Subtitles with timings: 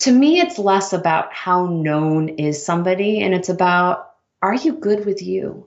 [0.00, 5.04] to me, it's less about how known is somebody and it's about are you good
[5.04, 5.66] with you?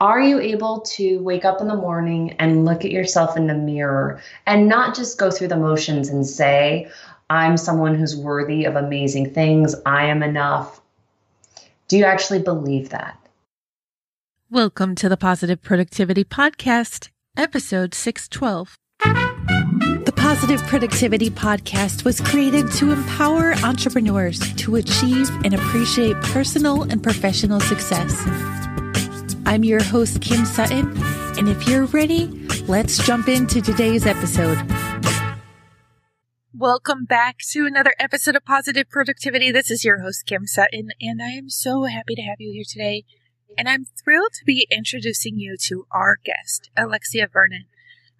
[0.00, 3.54] Are you able to wake up in the morning and look at yourself in the
[3.54, 6.88] mirror and not just go through the motions and say,
[7.28, 10.80] I'm someone who's worthy of amazing things, I am enough?
[11.88, 13.18] Do you actually believe that?
[14.48, 18.76] Welcome to the Positive Productivity Podcast, episode 612.
[20.32, 27.60] Positive Productivity Podcast was created to empower entrepreneurs to achieve and appreciate personal and professional
[27.60, 28.14] success.
[29.44, 30.90] I'm your host, Kim Sutton,
[31.36, 32.28] and if you're ready,
[32.66, 34.56] let's jump into today's episode.
[36.56, 39.52] Welcome back to another episode of Positive Productivity.
[39.52, 42.64] This is your host, Kim Sutton, and I am so happy to have you here
[42.66, 43.04] today.
[43.58, 47.66] And I'm thrilled to be introducing you to our guest, Alexia Vernon.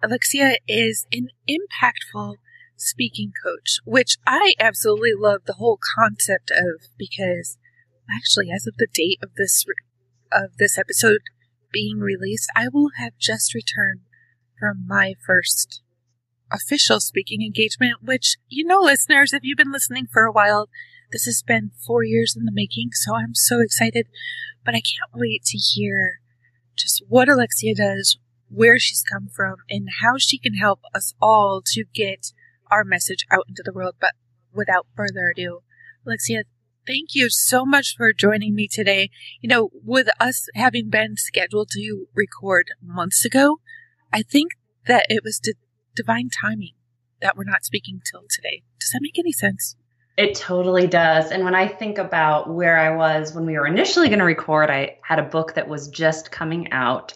[0.03, 2.35] Alexia is an impactful
[2.75, 7.57] speaking coach, which I absolutely love the whole concept of because
[8.13, 9.63] actually, as of the date of this
[10.31, 11.21] of this episode
[11.71, 14.01] being released, I will have just returned
[14.59, 15.81] from my first
[16.51, 20.67] official speaking engagement, which, you know, listeners, if you've been listening for a while,
[21.11, 24.07] this has been four years in the making, so I'm so excited.
[24.65, 26.19] But I can't wait to hear
[26.75, 28.17] just what Alexia does,
[28.53, 32.31] where she's come from, and how she can help us all to get
[32.69, 33.95] our message out into the world.
[33.99, 34.13] But
[34.53, 35.61] without further ado,
[36.05, 36.43] Alexia,
[36.85, 39.09] thank you so much for joining me today.
[39.41, 43.59] You know, with us having been scheduled to record months ago,
[44.11, 44.51] I think
[44.85, 45.41] that it was
[45.95, 46.73] divine timing
[47.21, 48.63] that we're not speaking till today.
[48.79, 49.75] Does that make any sense?
[50.15, 51.31] It totally does.
[51.31, 54.69] And when I think about where I was when we were initially going to record,
[54.69, 57.13] I had a book that was just coming out.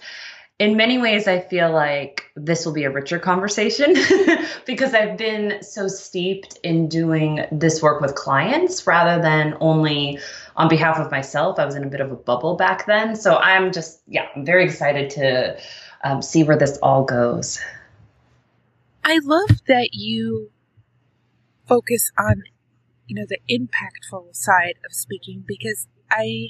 [0.60, 3.94] In many ways, I feel like this will be a richer conversation
[4.66, 10.20] because I've been so steeped in doing this work with clients rather than only
[10.56, 11.60] on behalf of myself.
[11.60, 13.16] I was in a bit of a bubble back then.
[13.16, 15.58] So I'm just, yeah, I'm very excited to
[16.04, 17.60] um, see where this all goes.
[19.04, 20.50] I love that you
[21.68, 22.44] focus on
[23.08, 26.50] you know, the impactful side of speaking because I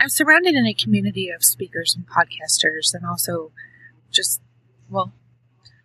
[0.00, 3.52] I'm surrounded in a community of speakers and podcasters and also
[4.10, 4.40] just
[4.90, 5.12] well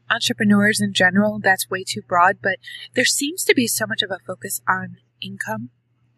[0.09, 1.39] entrepreneurs in general.
[1.39, 2.57] That's way too broad but
[2.95, 5.69] there seems to be so much of a focus on income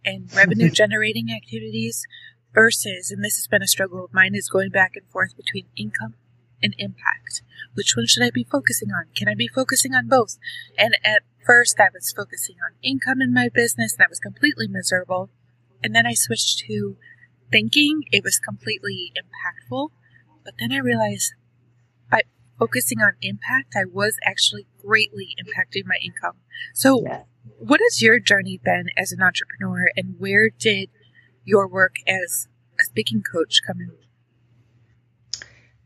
[0.05, 2.05] and revenue generating activities
[2.53, 5.65] versus and this has been a struggle of mine is going back and forth between
[5.75, 6.15] income
[6.61, 7.41] and impact.
[7.73, 9.05] Which one should i be focusing on?
[9.15, 10.37] Can i be focusing on both?
[10.77, 14.67] And at first, I was focusing on income in my business, and that was completely
[14.67, 15.29] miserable.
[15.83, 16.97] And then I switched to
[17.51, 19.89] thinking it was completely impactful.
[20.43, 21.33] But then I realized
[22.09, 22.21] by
[22.57, 26.37] focusing on impact, I was actually greatly impacting my income.
[26.73, 27.23] So, yeah.
[27.57, 30.89] what has your journey been as an entrepreneur, and where did
[31.43, 32.47] your work as
[32.79, 33.91] a speaking coach come in?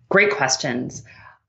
[0.10, 1.04] Great questions.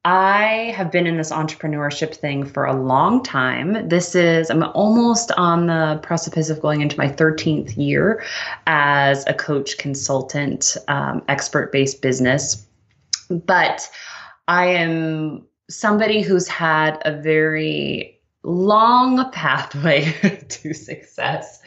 [0.05, 3.89] I have been in this entrepreneurship thing for a long time.
[3.89, 8.23] This is, I'm almost on the precipice of going into my 13th year
[8.67, 12.67] as a coach, consultant, um, expert based business.
[13.31, 13.89] But
[14.47, 20.13] I am somebody who's had a very long pathway
[20.49, 21.63] to success.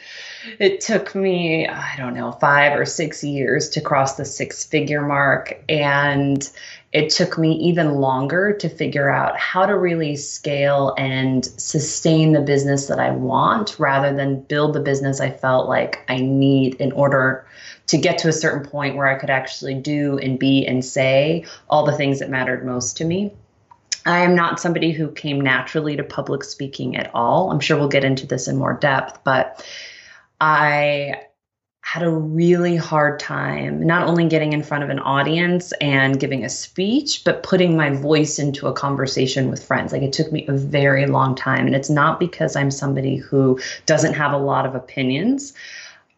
[0.60, 5.04] It took me, I don't know, five or six years to cross the six figure
[5.04, 5.60] mark.
[5.68, 6.48] And
[6.92, 12.40] it took me even longer to figure out how to really scale and sustain the
[12.40, 16.92] business that I want rather than build the business I felt like I need in
[16.92, 17.46] order
[17.88, 21.44] to get to a certain point where I could actually do and be and say
[21.68, 23.32] all the things that mattered most to me.
[24.06, 27.50] I am not somebody who came naturally to public speaking at all.
[27.50, 29.64] I'm sure we'll get into this in more depth, but
[30.40, 31.26] I
[31.92, 36.44] had a really hard time not only getting in front of an audience and giving
[36.44, 39.90] a speech, but putting my voice into a conversation with friends.
[39.90, 41.64] Like it took me a very long time.
[41.64, 45.54] And it's not because I'm somebody who doesn't have a lot of opinions.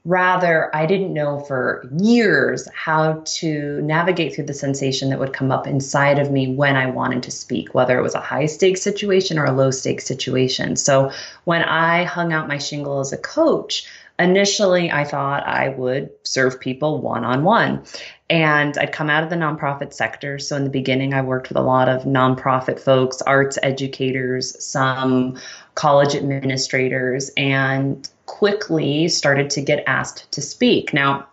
[0.05, 5.52] Rather, I didn't know for years how to navigate through the sensation that would come
[5.52, 8.82] up inside of me when I wanted to speak, whether it was a high stakes
[8.82, 10.75] situation or a low stakes situation.
[10.75, 11.12] So
[11.44, 13.87] when I hung out my shingle as a coach,
[14.20, 17.84] initially I thought I would serve people one on one.
[18.28, 20.38] And I'd come out of the nonprofit sector.
[20.38, 25.38] So in the beginning, I worked with a lot of nonprofit folks, arts educators, some
[25.75, 30.94] college administrators, and quickly started to get asked to speak.
[30.94, 31.26] Now,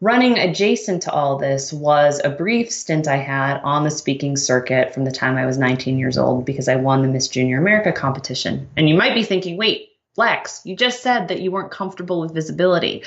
[0.00, 4.92] running adjacent to all this was a brief stint I had on the speaking circuit
[4.92, 7.92] from the time I was 19 years old because I won the Miss Junior America
[7.92, 8.68] competition.
[8.76, 12.34] And you might be thinking, wait, Lex, you just said that you weren't comfortable with
[12.34, 13.04] visibility.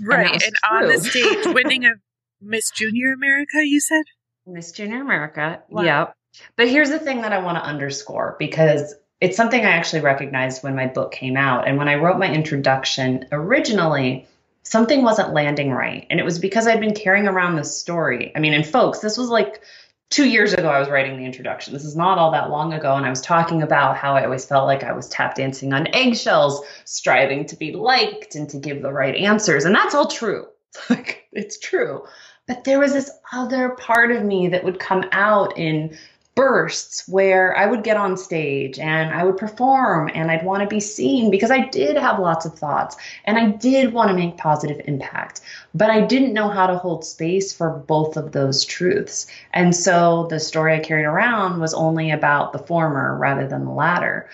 [0.00, 0.32] Right.
[0.32, 1.94] And, and on the stage, winning a
[2.40, 4.04] Miss Junior America, you said?
[4.46, 5.62] Miss Junior America.
[5.68, 5.82] Wow.
[5.82, 6.14] Yep.
[6.56, 10.62] But here's the thing that I want to underscore because it's something I actually recognized
[10.62, 11.66] when my book came out.
[11.66, 14.26] And when I wrote my introduction originally,
[14.62, 16.06] something wasn't landing right.
[16.10, 18.32] And it was because I'd been carrying around this story.
[18.36, 19.62] I mean, and folks, this was like
[20.10, 21.72] two years ago I was writing the introduction.
[21.72, 22.94] This is not all that long ago.
[22.94, 25.88] And I was talking about how I always felt like I was tap dancing on
[25.88, 29.64] eggshells, striving to be liked and to give the right answers.
[29.64, 30.46] And that's all true.
[31.32, 32.04] it's true.
[32.46, 35.96] But there was this other part of me that would come out in
[36.36, 40.68] bursts where I would get on stage and I would perform and I'd want to
[40.68, 42.94] be seen because I did have lots of thoughts
[43.24, 45.40] and I did want to make positive impact.
[45.74, 49.26] But I didn't know how to hold space for both of those truths.
[49.54, 53.72] And so the story I carried around was only about the former rather than the
[53.72, 54.28] latter.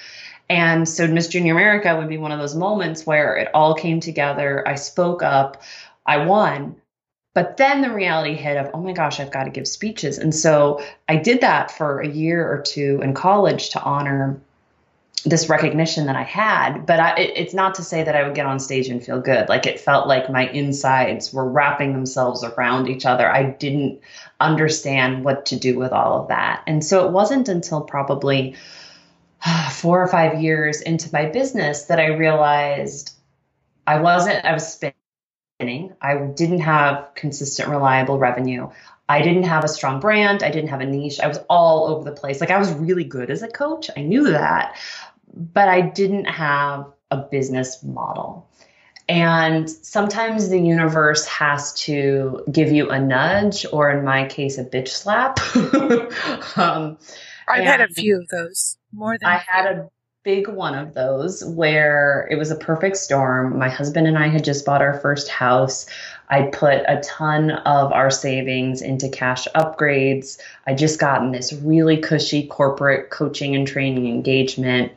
[0.50, 4.00] And so Miss Junior America would be one of those moments where it all came
[4.00, 4.66] together.
[4.66, 5.62] I spoke up,
[6.05, 6.75] I won,
[7.34, 10.19] but then the reality hit of, oh my gosh, I've got to give speeches.
[10.19, 14.38] And so I did that for a year or two in college to honor
[15.25, 16.84] this recognition that I had.
[16.84, 19.20] But I, it, it's not to say that I would get on stage and feel
[19.20, 19.49] good.
[19.49, 23.31] Like it felt like my insides were wrapping themselves around each other.
[23.31, 24.00] I didn't
[24.40, 26.62] understand what to do with all of that.
[26.67, 28.56] And so it wasn't until probably
[29.70, 33.14] four or five years into my business that I realized
[33.87, 34.94] I wasn't, I was spinning
[36.00, 38.70] I didn't have consistent, reliable revenue.
[39.09, 40.43] I didn't have a strong brand.
[40.43, 41.20] I didn't have a niche.
[41.20, 42.41] I was all over the place.
[42.41, 43.91] Like I was really good as a coach.
[43.97, 44.76] I knew that,
[45.35, 48.49] but I didn't have a business model.
[49.09, 54.65] And sometimes the universe has to give you a nudge, or in my case, a
[54.65, 55.38] bitch slap.
[56.56, 56.99] um,
[57.49, 58.79] I've had a few of those.
[58.93, 59.88] More than I had a
[60.24, 63.58] big one of those where it was a perfect storm.
[63.58, 65.86] My husband and I had just bought our first house.
[66.28, 70.38] I put a ton of our savings into cash upgrades.
[70.64, 74.92] I just gotten this really cushy corporate coaching and training engagement,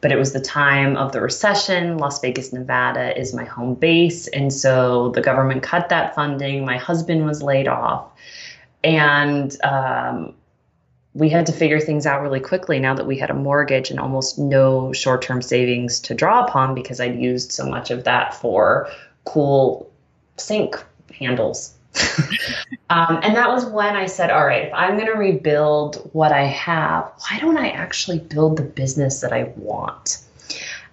[0.00, 1.98] but it was the time of the recession.
[1.98, 4.28] Las Vegas, Nevada is my home base.
[4.28, 6.64] And so the government cut that funding.
[6.64, 8.12] My husband was laid off.
[8.84, 10.34] And um,
[11.18, 13.98] we had to figure things out really quickly now that we had a mortgage and
[13.98, 18.34] almost no short term savings to draw upon because I'd used so much of that
[18.34, 18.88] for
[19.24, 19.90] cool
[20.36, 20.82] sink
[21.18, 21.74] handles.
[22.90, 26.30] um, and that was when I said, all right, if I'm going to rebuild what
[26.30, 30.18] I have, why don't I actually build the business that I want?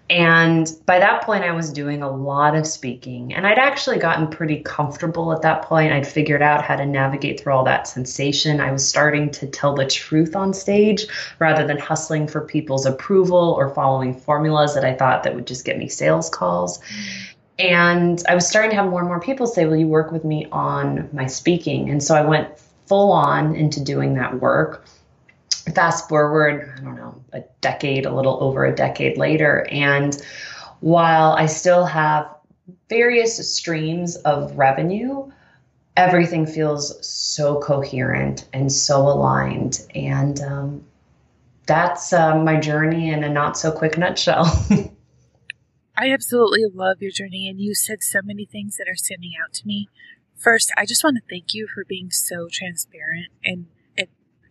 [0.09, 4.27] And by that point, I was doing a lot of speaking, and I'd actually gotten
[4.27, 5.91] pretty comfortable at that point.
[5.91, 8.61] I'd figured out how to navigate through all that sensation.
[8.61, 11.07] I was starting to tell the truth on stage
[11.39, 15.65] rather than hustling for people's approval or following formulas that I thought that would just
[15.65, 16.79] get me sales calls.
[17.57, 20.23] And I was starting to have more and more people say, Will you work with
[20.23, 21.89] me on my speaking?
[21.89, 22.49] And so I went
[22.85, 24.85] full on into doing that work
[25.73, 29.67] fast forward, I don't know, a decade, a little over a decade later.
[29.71, 30.21] And
[30.79, 32.29] while I still have
[32.89, 35.31] various streams of revenue,
[35.97, 39.85] everything feels so coherent and so aligned.
[39.95, 40.85] And um,
[41.65, 44.45] that's uh, my journey in a not so quick nutshell.
[45.97, 49.53] I absolutely love your journey, and you said so many things that are standing out
[49.53, 49.87] to me.
[50.35, 53.67] First, I just want to thank you for being so transparent and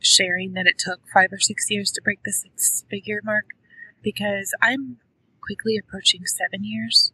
[0.05, 3.47] sharing that it took five or six years to break the six figure mark
[4.03, 4.99] because I'm
[5.41, 7.13] quickly approaching seven years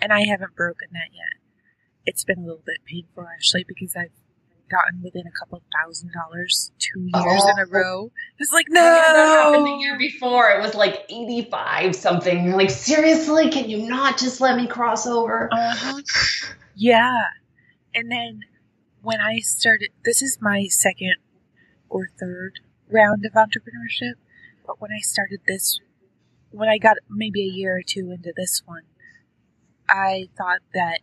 [0.00, 1.40] and I haven't broken that yet.
[2.06, 4.10] It's been a little bit painful actually because I've
[4.70, 7.50] gotten within a couple thousand dollars two years oh.
[7.50, 7.70] in a oh.
[7.70, 8.12] row.
[8.38, 10.50] It's like no, happened the year before.
[10.50, 12.44] It was like eighty five something.
[12.44, 15.48] You're like seriously, can you not just let me cross over?
[15.52, 16.00] Uh-huh.
[16.74, 17.24] Yeah,
[17.94, 18.40] and then
[19.02, 21.16] when I started, this is my second
[21.90, 24.14] or third round of entrepreneurship.
[24.66, 25.80] But when I started this,
[26.50, 28.84] when I got maybe a year or two into this one,
[29.88, 31.00] I thought that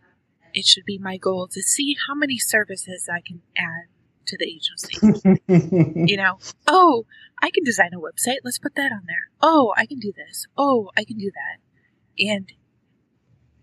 [0.54, 3.88] it should be my goal to see how many services I can add
[4.26, 6.06] to the agency.
[6.06, 7.06] you know, oh,
[7.42, 8.38] I can design a website.
[8.44, 9.28] Let's put that on there.
[9.40, 10.46] Oh, I can do this.
[10.56, 12.24] Oh, I can do that.
[12.26, 12.52] And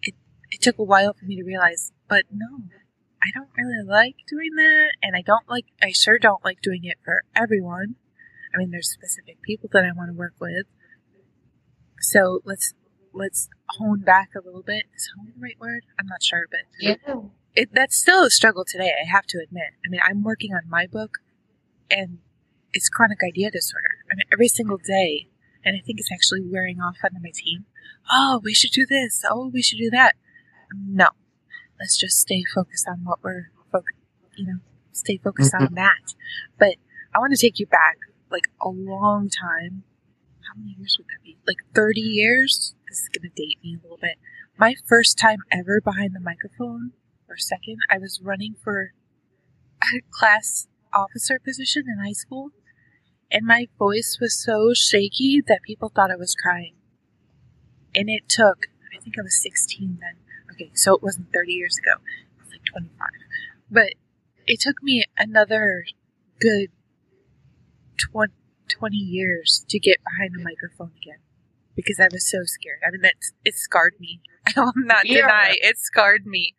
[0.01, 0.15] it,
[0.51, 2.63] it took a while for me to realize, but no,
[3.25, 6.81] I don't really like doing that, and I don't like, I sure don't like doing
[6.83, 7.95] it for everyone.
[8.53, 10.67] I mean, there's specific people that I want to work with.
[11.99, 12.73] So let's
[13.13, 14.83] let's hone back a little bit.
[14.95, 15.83] Is hone the right word?
[15.99, 16.95] I'm not sure, but yeah.
[17.55, 18.93] it, that's still a struggle today.
[19.01, 19.73] I have to admit.
[19.85, 21.17] I mean, I'm working on my book,
[21.89, 22.19] and
[22.73, 24.03] it's chronic idea disorder.
[24.11, 25.29] I mean, every single day,
[25.63, 27.65] and I think it's actually wearing off on my team.
[28.11, 29.23] oh, we should do this.
[29.27, 30.15] Oh, we should do that.
[30.77, 31.09] No,
[31.79, 33.83] let's just stay focused on what we're, fo-
[34.35, 34.59] you know,
[34.91, 35.65] stay focused mm-hmm.
[35.65, 36.13] on that.
[36.57, 36.75] But
[37.13, 37.97] I want to take you back
[38.31, 39.83] like a long time.
[40.41, 41.37] How many years would that be?
[41.47, 42.75] Like 30 years?
[42.87, 44.17] This is going to date me a little bit.
[44.57, 46.91] My first time ever behind the microphone,
[47.27, 48.93] or second, I was running for
[49.81, 52.51] a class officer position in high school,
[53.31, 56.75] and my voice was so shaky that people thought I was crying.
[57.93, 60.24] And it took, I think I was 16 then.
[60.51, 62.01] Okay, so it wasn't 30 years ago.
[62.37, 63.07] It was like 25.
[63.71, 63.93] But
[64.47, 65.85] it took me another
[66.39, 66.69] good
[68.11, 68.33] 20,
[68.69, 71.19] 20 years to get behind the microphone again
[71.75, 72.79] because I was so scared.
[72.85, 73.01] I mean,
[73.43, 74.21] it scarred me.
[74.55, 76.55] I will not deny it scarred me.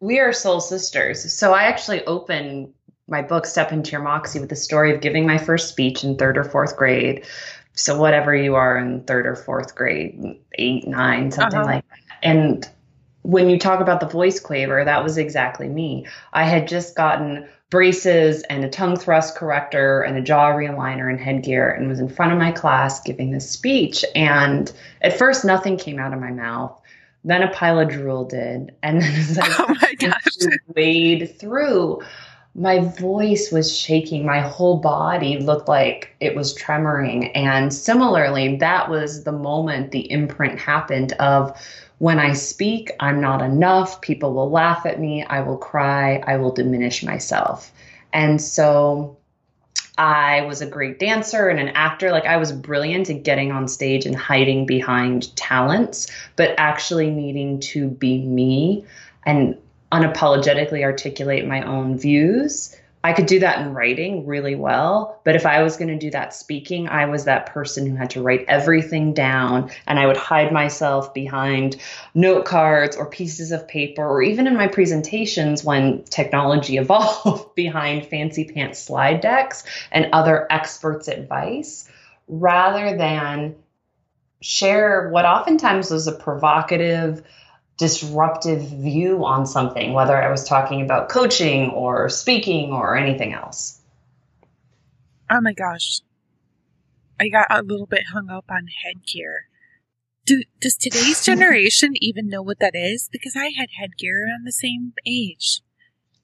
[0.00, 1.32] We are soul sisters.
[1.32, 2.72] So I actually open
[3.08, 6.16] my book, Step Into Your Moxie, with the story of giving my first speech in
[6.16, 7.24] third or fourth grade.
[7.74, 10.20] So whatever you are in third or fourth grade,
[10.54, 11.66] eight, nine, something uh-huh.
[11.66, 11.98] like that.
[12.22, 12.68] And
[13.22, 16.06] when you talk about the voice quaver, that was exactly me.
[16.32, 21.18] I had just gotten braces and a tongue thrust corrector and a jaw realigner and
[21.18, 24.04] headgear and was in front of my class giving this speech.
[24.14, 26.78] And at first, nothing came out of my mouth.
[27.24, 28.74] Then a pile of drool did.
[28.82, 30.26] And then as I oh my gosh.
[30.74, 32.02] wade through,
[32.54, 34.26] my voice was shaking.
[34.26, 37.30] My whole body looked like it was tremoring.
[37.34, 41.58] And similarly, that was the moment the imprint happened of
[42.02, 44.00] when I speak, I'm not enough.
[44.00, 45.22] People will laugh at me.
[45.22, 46.16] I will cry.
[46.26, 47.70] I will diminish myself.
[48.12, 49.18] And so
[49.96, 52.10] I was a great dancer and an actor.
[52.10, 57.60] Like I was brilliant at getting on stage and hiding behind talents, but actually needing
[57.60, 58.84] to be me
[59.24, 59.56] and
[59.92, 65.20] unapologetically articulate my own views I could do that in writing really well.
[65.24, 68.10] But if I was going to do that speaking, I was that person who had
[68.10, 71.76] to write everything down and I would hide myself behind
[72.14, 78.06] note cards or pieces of paper, or even in my presentations when technology evolved behind
[78.06, 81.88] fancy pants slide decks and other experts' advice
[82.28, 83.56] rather than
[84.40, 87.22] share what oftentimes was a provocative,
[87.82, 93.80] disruptive view on something, whether I was talking about coaching or speaking or anything else.
[95.28, 96.00] Oh my gosh.
[97.18, 99.48] I got a little bit hung up on headgear.
[100.26, 103.08] Do, does today's generation even know what that is?
[103.10, 105.60] Because I had headgear around the same age.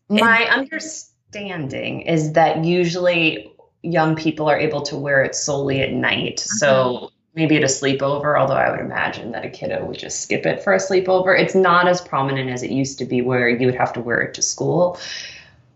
[0.09, 5.93] My and- understanding is that usually young people are able to wear it solely at
[5.93, 6.39] night.
[6.41, 6.57] Uh-huh.
[6.59, 10.47] So maybe at a sleepover, although I would imagine that a kiddo would just skip
[10.47, 11.39] it for a sleepover.
[11.39, 14.21] It's not as prominent as it used to be where you would have to wear
[14.21, 14.99] it to school.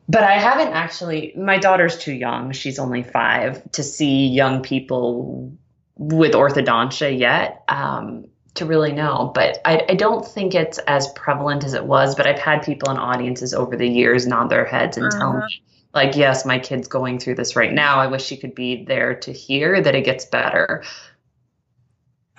[0.09, 2.53] But I haven't actually, my daughter's too young.
[2.53, 5.53] She's only five to see young people
[5.97, 7.63] with orthodontia yet.
[7.69, 12.15] Um, to really know, but I, I, don't think it's as prevalent as it was.
[12.15, 15.19] But I've had people in audiences over the years nod their heads and uh-huh.
[15.19, 15.63] tell me,
[15.95, 17.99] like, yes, my kid's going through this right now.
[17.99, 20.83] I wish she could be there to hear that it gets better.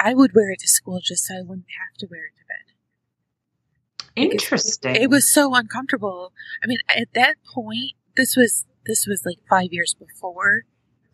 [0.03, 2.43] I would wear it to school just so I wouldn't have to wear it to
[2.45, 4.31] bed.
[4.33, 4.95] Interesting.
[4.95, 6.33] It, it was so uncomfortable.
[6.61, 10.63] I mean, at that point, this was this was like five years before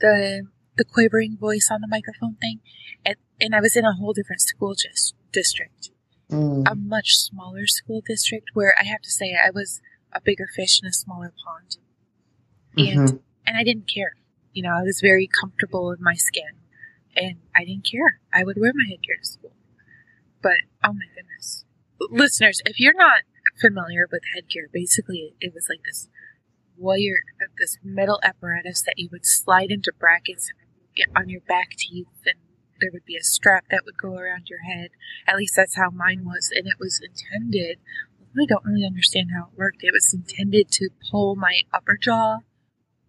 [0.02, 2.62] the the quavering voice on the microphone thing,
[3.06, 5.92] and, and I was in a whole different school just district,
[6.32, 6.64] mm.
[6.70, 9.82] a much smaller school district where I have to say I was
[10.14, 11.78] a bigger fish in a smaller pond,
[12.76, 13.00] mm-hmm.
[13.00, 14.16] and and I didn't care.
[14.52, 16.59] You know, I was very comfortable in my skin
[17.20, 18.22] and I didn't care.
[18.34, 19.52] I would wear my headgear to school.
[20.42, 21.66] But oh my goodness,
[22.00, 23.24] listeners, if you're not
[23.60, 26.08] familiar with headgear, basically it was like this
[26.78, 27.20] wire,
[27.60, 30.52] this metal apparatus that you would slide into brackets
[31.16, 32.40] on your back teeth, and
[32.80, 34.92] there would be a strap that would go around your head.
[35.28, 37.80] At least that's how mine was, and it was intended.
[38.40, 39.80] I don't really understand how it worked.
[39.82, 42.40] It was intended to pull my upper jaw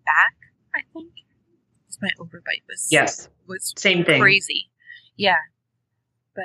[0.05, 0.35] back,
[0.75, 1.13] I think
[2.01, 4.69] my overbite was yes was same thing crazy.
[5.17, 5.37] Yeah,
[6.35, 6.45] but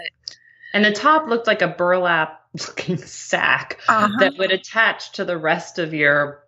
[0.74, 4.18] and the top looked like a burlap looking sack uh-huh.
[4.20, 6.46] that would attach to the rest of your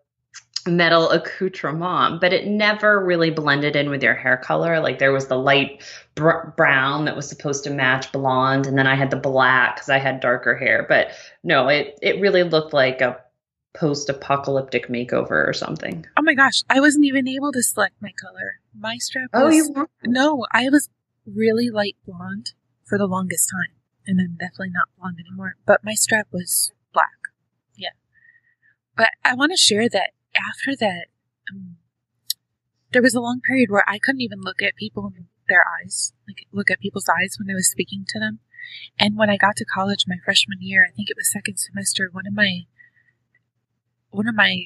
[0.67, 4.79] metal accoutrement, but it never really blended in with your hair color.
[4.79, 5.81] Like there was the light
[6.15, 9.89] br- brown that was supposed to match blonde, and then I had the black because
[9.89, 10.85] I had darker hair.
[10.87, 11.11] But
[11.43, 13.19] no, it it really looked like a
[13.79, 16.05] post-apocalyptic makeover or something.
[16.17, 18.59] Oh my gosh, I wasn't even able to select my color.
[18.77, 19.29] My strap.
[19.33, 19.89] Oh, you were?
[20.03, 20.89] No, I was
[21.25, 22.53] really light blonde
[22.85, 25.55] for the longest time, and I'm definitely not blonde anymore.
[25.65, 27.17] But my strap was black.
[27.75, 27.89] Yeah.
[28.95, 31.07] But I want to share that after that,
[31.51, 31.77] um,
[32.93, 36.13] there was a long period where I couldn't even look at people in their eyes,
[36.27, 38.39] like look at people's eyes when I was speaking to them.
[38.99, 42.09] And when I got to college my freshman year, I think it was second semester,
[42.11, 42.65] one of my,
[44.17, 44.65] one of my,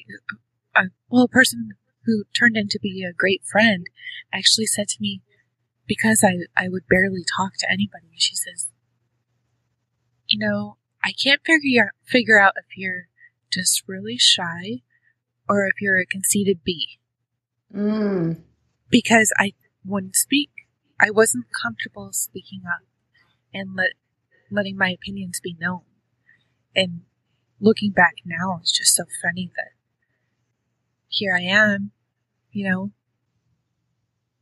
[0.74, 1.72] uh, well, a person
[2.06, 3.86] who turned into be a great friend
[4.32, 5.20] actually said to me,
[5.86, 8.68] because I, I would barely talk to anybody, she says,
[10.26, 13.08] you know, I can't figure out, figure out if you're
[13.52, 14.80] just really shy
[15.46, 16.98] or if you're a conceited bee.
[17.74, 18.40] Mm.
[18.88, 19.52] Because I
[19.84, 20.50] wouldn't speak.
[20.98, 22.86] I wasn't comfortable speaking up
[23.52, 23.90] and let,
[24.50, 25.82] letting my opinions be known.
[26.74, 27.02] And
[27.62, 29.70] looking back now, it's just so funny that
[31.08, 31.92] here I am,
[32.50, 32.90] you know,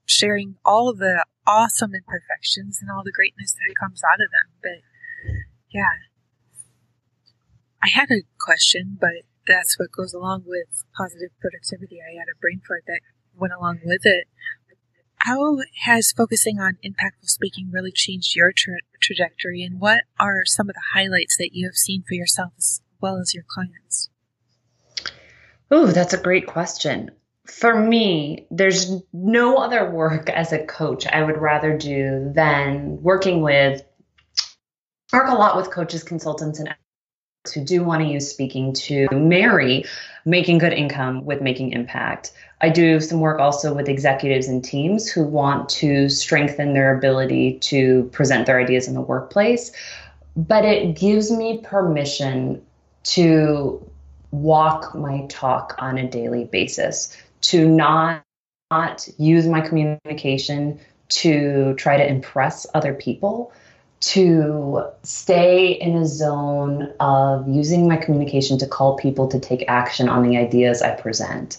[0.07, 4.55] sharing all the awesome imperfections and all the greatness that comes out of them.
[4.63, 5.35] But
[5.71, 6.09] yeah,
[7.83, 11.99] I had a question, but that's what goes along with positive productivity.
[12.01, 13.01] I had a brain fart that
[13.35, 14.27] went along with it.
[15.19, 20.71] How has focusing on impactful speaking really changed your tra- trajectory, and what are some
[20.71, 24.11] of the highlights that you have seen for yourself well as your clients?
[25.71, 27.11] Oh, that's a great question.
[27.47, 33.43] For me, there's no other work as a coach I would rather do than working
[33.43, 33.83] with,
[35.13, 36.75] work a lot with coaches, consultants, and
[37.55, 39.85] who do want to use speaking to marry
[40.27, 42.33] making good income with making impact.
[42.61, 47.59] I do some work also with executives and teams who want to strengthen their ability
[47.61, 49.73] to present their ideas in the workplace.
[50.37, 52.63] But it gives me permission
[53.03, 53.91] to
[54.31, 58.23] walk my talk on a daily basis, to not,
[58.71, 60.79] not use my communication
[61.09, 63.53] to try to impress other people,
[64.01, 70.09] to stay in a zone of using my communication to call people to take action
[70.09, 71.59] on the ideas I present.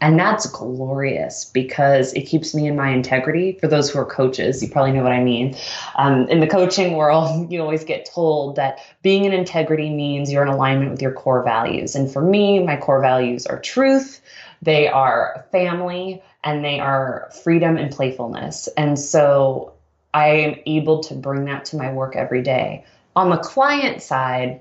[0.00, 3.58] And that's glorious because it keeps me in my integrity.
[3.60, 5.56] For those who are coaches, you probably know what I mean.
[5.96, 10.42] Um, in the coaching world, you always get told that being in integrity means you're
[10.42, 11.94] in alignment with your core values.
[11.94, 14.20] And for me, my core values are truth,
[14.60, 18.68] they are family, and they are freedom and playfulness.
[18.76, 19.72] And so
[20.12, 22.84] I am able to bring that to my work every day.
[23.14, 24.60] On the client side,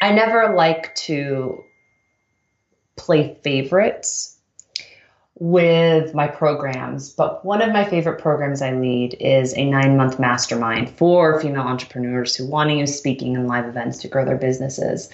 [0.00, 1.64] I never like to
[2.96, 4.37] play favorites
[5.40, 10.18] with my programs, but one of my favorite programs I lead is a nine month
[10.18, 14.36] mastermind for female entrepreneurs who want to use speaking and live events to grow their
[14.36, 15.08] businesses.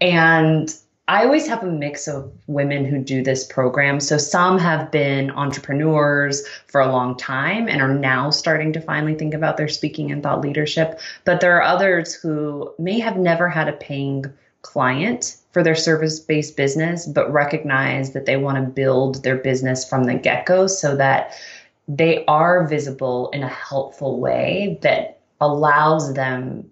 [0.00, 0.74] And
[1.08, 3.98] I always have a mix of women who do this program.
[3.98, 9.16] So some have been entrepreneurs for a long time and are now starting to finally
[9.16, 11.00] think about their speaking and thought leadership.
[11.24, 14.26] But there are others who may have never had a paying
[14.62, 19.88] client for their service based business, but recognize that they want to build their business
[19.88, 21.34] from the get go so that
[21.88, 26.69] they are visible in a helpful way that allows them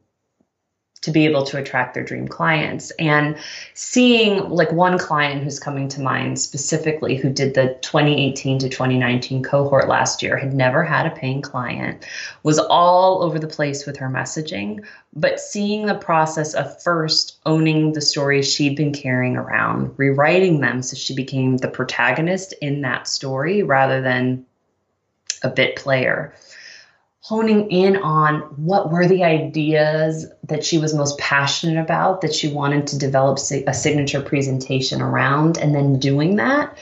[1.02, 2.90] to be able to attract their dream clients.
[2.92, 3.36] And
[3.74, 9.42] seeing like one client who's coming to mind specifically who did the 2018 to 2019
[9.42, 12.06] cohort last year had never had a paying client
[12.42, 14.84] was all over the place with her messaging.
[15.14, 20.82] But seeing the process of first owning the stories she'd been carrying around rewriting them
[20.82, 24.44] so she became the protagonist in that story rather than
[25.42, 26.34] a bit player
[27.20, 32.48] honing in on what were the ideas that she was most passionate about that she
[32.48, 36.78] wanted to develop a signature presentation around and then doing that.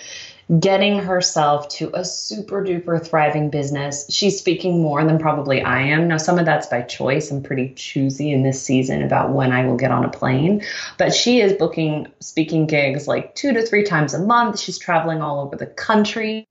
[0.60, 4.06] Getting herself to a super duper thriving business.
[4.08, 6.06] She's speaking more than probably i am.
[6.06, 7.32] Now some of that's by choice.
[7.32, 10.62] I'm pretty choosy in this season about when i will get on a plane
[10.98, 14.60] but she is booking speaking gigs like two to three times a month.
[14.60, 16.46] She's traveling all over the country.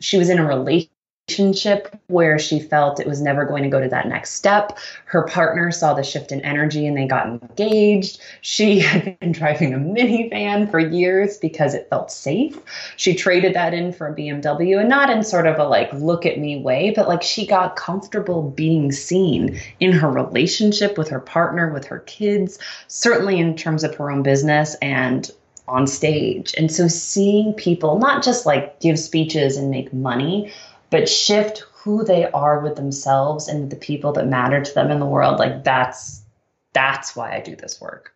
[0.00, 0.95] She was in a relationship
[1.28, 4.78] relationship where she felt it was never going to go to that next step.
[5.06, 8.20] Her partner saw the shift in energy and they got engaged.
[8.42, 12.56] She had been driving a minivan for years because it felt safe.
[12.96, 16.26] She traded that in for a BMW and not in sort of a like, look
[16.26, 21.20] at me way, but like she got comfortable being seen in her relationship with her
[21.20, 25.32] partner, with her kids, certainly in terms of her own business and
[25.68, 26.54] on stage.
[26.56, 30.52] And so seeing people not just like give speeches and make money,
[30.90, 35.00] but shift who they are with themselves and the people that matter to them in
[35.00, 35.38] the world.
[35.38, 36.22] Like that's
[36.72, 38.14] that's why i do this work.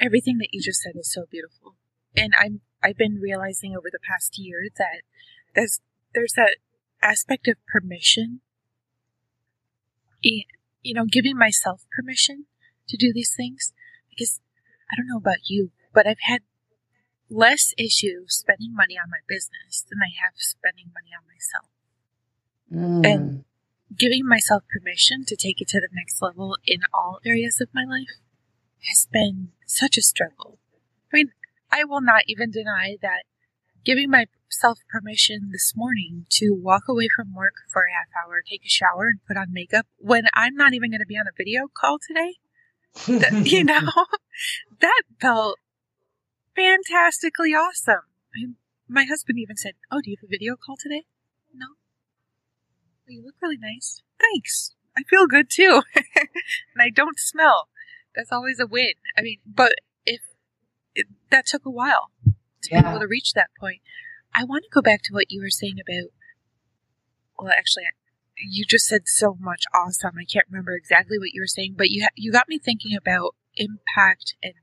[0.00, 1.76] Everything that you just said is so beautiful.
[2.16, 5.02] And i'm i've been realizing over the past year that
[5.54, 5.80] there's
[6.14, 6.56] there's that
[7.02, 8.40] aspect of permission.
[10.22, 12.46] You know giving myself permission
[12.88, 13.72] to do these things.
[14.10, 14.40] Because
[14.90, 16.40] i don't know about you but i've had
[17.28, 21.70] less issue spending money on my business than I have spending money on myself.
[22.72, 23.06] Mm.
[23.06, 23.44] And
[23.96, 27.84] giving myself permission to take it to the next level in all areas of my
[27.84, 28.18] life
[28.88, 30.58] has been such a struggle.
[31.12, 31.32] I mean,
[31.70, 33.24] I will not even deny that
[33.84, 38.64] giving myself permission this morning to walk away from work for a half hour, take
[38.64, 41.36] a shower, and put on makeup when I'm not even going to be on a
[41.36, 42.34] video call today,
[43.20, 43.92] that, you know,
[44.80, 45.58] that felt
[46.56, 48.08] fantastically awesome.
[48.34, 48.54] I
[48.88, 51.04] my husband even said, Oh, do you have a video call today?
[51.54, 51.66] No.
[53.06, 54.02] Well, you look really nice.
[54.20, 54.74] Thanks.
[54.96, 55.82] I feel good too.
[55.94, 57.68] and I don't smell.
[58.14, 58.94] That's always a win.
[59.16, 59.72] I mean, but
[60.04, 60.20] if
[60.94, 62.82] it, that took a while to yeah.
[62.82, 63.80] be able to reach that point,
[64.34, 66.10] I want to go back to what you were saying about.
[67.38, 67.84] Well, actually,
[68.38, 70.14] you just said so much awesome.
[70.18, 72.96] I can't remember exactly what you were saying, but you ha- you got me thinking
[72.96, 74.54] about impact and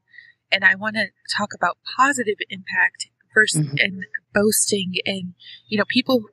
[0.54, 3.76] and I want to talk about positive impact versus mm-hmm.
[3.80, 5.34] and boasting and
[5.68, 6.26] you know people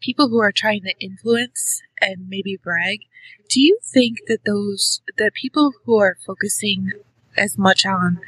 [0.00, 3.00] people who are trying to influence and maybe brag.
[3.48, 6.92] Do you think that those the people who are focusing
[7.36, 8.20] as much on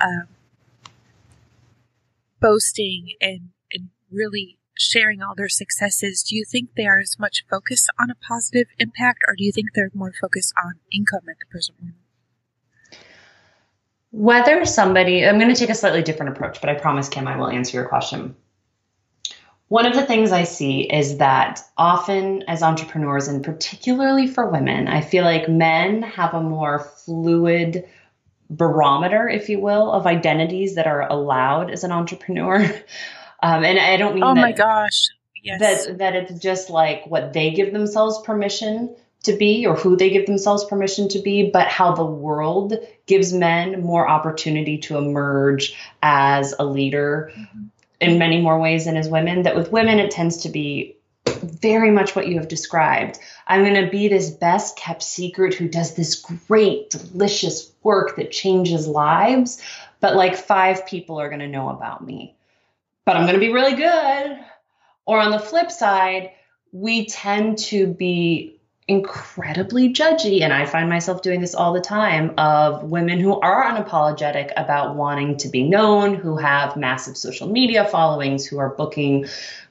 [0.00, 0.26] um,
[2.40, 7.44] boasting and and really sharing all their successes, do you think they are as much
[7.50, 11.36] focused on a positive impact, or do you think they're more focused on income at
[11.38, 11.99] the present moment?
[14.12, 17.36] Whether somebody, I'm going to take a slightly different approach, but I promise, Kim, I
[17.36, 18.34] will answer your question.
[19.68, 24.88] One of the things I see is that often as entrepreneurs, and particularly for women,
[24.88, 27.88] I feel like men have a more fluid
[28.50, 32.68] barometer, if you will, of identities that are allowed as an entrepreneur.
[33.42, 35.08] Um, and I don't mean oh that, my gosh,
[35.42, 39.96] yes, that that it's just like what they give themselves permission to be or who
[39.96, 42.74] they give themselves permission to be, but how the world
[43.06, 47.64] gives men more opportunity to emerge as a leader mm-hmm.
[48.00, 49.42] in many more ways than as women.
[49.42, 50.96] That with women, it tends to be
[51.42, 53.18] very much what you have described.
[53.46, 58.30] I'm going to be this best kept secret who does this great, delicious work that
[58.30, 59.62] changes lives,
[60.00, 62.34] but like five people are going to know about me.
[63.04, 64.38] But I'm going to be really good.
[65.06, 66.32] Or on the flip side,
[66.72, 68.59] we tend to be
[68.90, 73.64] incredibly judgy and i find myself doing this all the time of women who are
[73.64, 79.24] unapologetic about wanting to be known who have massive social media followings who are booking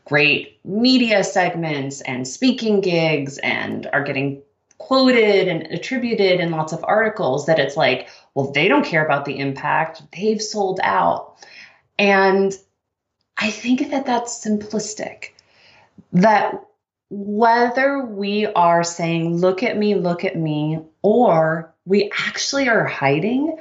[0.05, 4.41] great media segments and speaking gigs and are getting
[4.77, 9.25] quoted and attributed in lots of articles that it's like, well, they don't care about
[9.25, 10.01] the impact.
[10.13, 11.35] They've sold out.
[11.99, 12.57] And
[13.37, 15.31] I think that that's simplistic.
[16.13, 16.65] That
[17.09, 23.57] whether we are saying, look at me, look at me, or we actually are hiding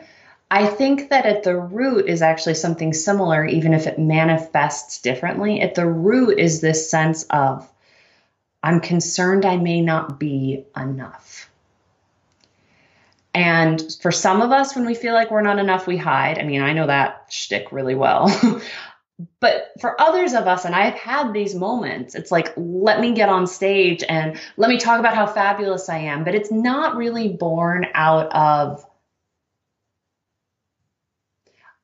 [0.50, 5.61] I think that at the root is actually something similar, even if it manifests differently.
[5.61, 7.70] At the root is this sense of,
[8.62, 11.50] I'm concerned I may not be enough.
[13.34, 16.38] And for some of us, when we feel like we're not enough, we hide.
[16.38, 18.28] I mean, I know that shtick really well.
[19.40, 23.28] but for others of us, and I've had these moments, it's like, let me get
[23.28, 26.24] on stage and let me talk about how fabulous I am.
[26.24, 28.87] But it's not really born out of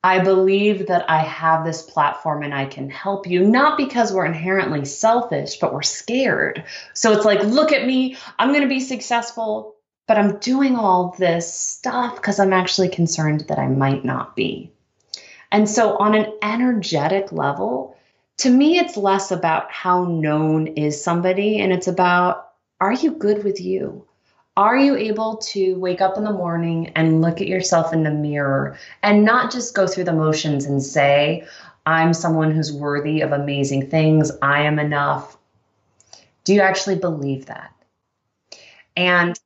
[0.05, 4.27] I believe that I have this platform and I can help you, not because we're
[4.27, 6.63] inherently selfish, but we're scared.
[6.93, 11.15] So it's like, look at me, I'm going to be successful, but I'm doing all
[11.17, 14.74] this stuff because I'm actually concerned that I might not be.
[15.51, 17.97] And so, on an energetic level,
[18.37, 23.43] to me, it's less about how known is somebody and it's about, are you good
[23.43, 24.05] with you?
[24.57, 28.11] are you able to wake up in the morning and look at yourself in the
[28.11, 31.45] mirror and not just go through the motions and say,
[31.85, 35.37] I'm someone who's worthy of amazing things, I am enough?
[36.45, 37.71] Do you actually believe that?
[38.95, 39.37] And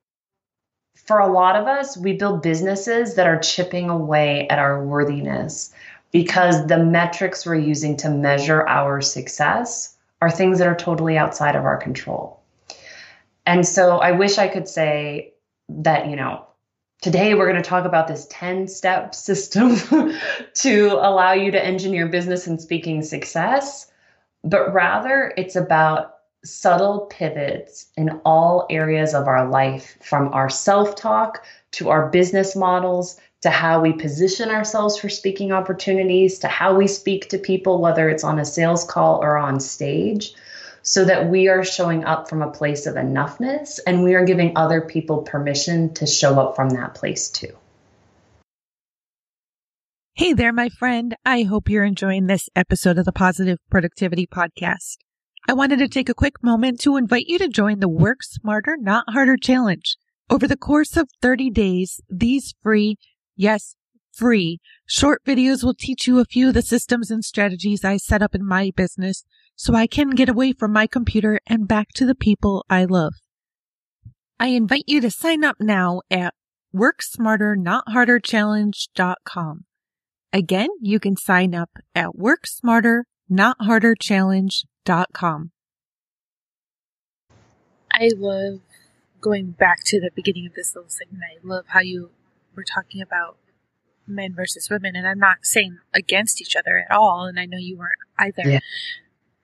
[1.10, 5.74] for a lot of us, we build businesses that are chipping away at our worthiness
[6.12, 11.56] because the metrics we're using to measure our success are things that are totally outside
[11.56, 12.39] of our control.
[13.48, 15.34] And so I wish I could say
[15.69, 16.45] that, you know,
[17.02, 19.78] today we're going to talk about this 10 step system
[20.54, 23.91] to allow you to engineer business and speaking success,
[24.43, 30.95] but rather it's about subtle pivots in all areas of our life from our self
[30.95, 36.75] talk to our business models to how we position ourselves for speaking opportunities to how
[36.75, 40.34] we speak to people, whether it's on a sales call or on stage
[40.82, 44.58] so that we are showing up from a place of enoughness and we are giving
[44.58, 47.54] other people permission to show up from that place too.
[50.15, 51.15] Hey there, my friend.
[51.23, 54.97] I hope you're enjoying this episode of the Positive Productivity Podcast.
[55.49, 58.77] I wanted to take a quick moment to invite you to join the Work Smarter,
[58.79, 59.97] Not Harder Challenge.
[60.29, 62.97] Over the course of 30 days, these free,
[63.35, 63.75] yes,
[64.12, 68.21] free, short videos will teach you a few of the systems and strategies I set
[68.21, 69.23] up in my business
[69.55, 73.15] so I can get away from my computer and back to the people I love.
[74.39, 76.35] I invite you to sign up now at
[76.75, 79.65] worksmarternotharderchallenge.com.
[80.31, 84.68] Again, you can sign up at worksmarternotharderchallenge.com.
[87.92, 88.62] I love
[89.22, 91.24] going back to the beginning of this little segment.
[91.24, 92.12] I love how you
[92.56, 93.38] were talking about
[94.08, 97.58] men versus women, and I'm not saying against each other at all, and I know
[97.58, 98.50] you weren't either.
[98.50, 98.60] Yeah.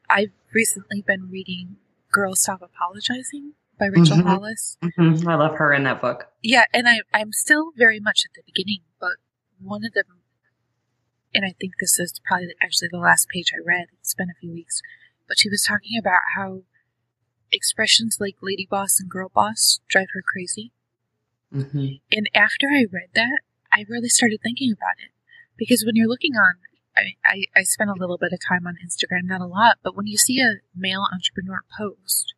[0.10, 1.78] I've recently been reading
[2.12, 4.28] Girls Stop Apologizing by Rachel mm-hmm.
[4.28, 4.78] Hollis.
[4.84, 5.28] Mm-hmm.
[5.28, 6.28] I love her in that book.
[6.42, 9.18] Yeah, and I, I'm still very much at the beginning, but
[9.60, 10.22] one of them,
[11.34, 14.40] and I think this is probably actually the last page I read, it's been a
[14.40, 14.82] few weeks,
[15.28, 16.62] but she was talking about how
[17.52, 20.72] expressions like lady boss and girl boss drive her crazy.
[21.54, 21.88] Mm-hmm.
[22.12, 25.12] And after I read that, I really started thinking about it.
[25.58, 26.56] Because when you're looking on,
[26.98, 29.96] I, I, I spent a little bit of time on Instagram, not a lot, but
[29.96, 32.34] when you see a male entrepreneur post,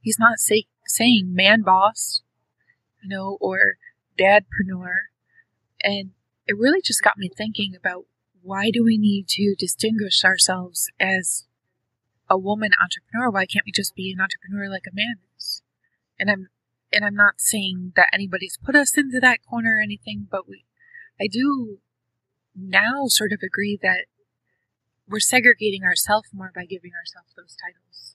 [0.00, 2.22] he's not say, saying man boss,
[3.02, 3.76] you know, or
[4.18, 4.92] dadpreneur.
[5.82, 6.10] And
[6.46, 8.04] it really just got me thinking about
[8.42, 11.46] why do we need to distinguish ourselves as
[12.30, 13.28] a woman entrepreneur?
[13.28, 15.62] Why can't we just be an entrepreneur like a man is?
[16.18, 16.48] And I'm
[16.92, 20.64] and I'm not saying that anybody's put us into that corner or anything, but we
[21.20, 21.78] I do
[22.56, 24.06] now sort of agree that
[25.08, 28.14] we're segregating ourselves more by giving ourselves those titles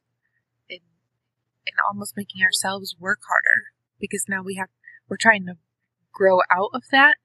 [0.69, 0.79] and
[1.67, 4.69] and almost making ourselves work harder because now we have
[5.09, 5.55] we're trying to
[6.13, 7.15] grow out of that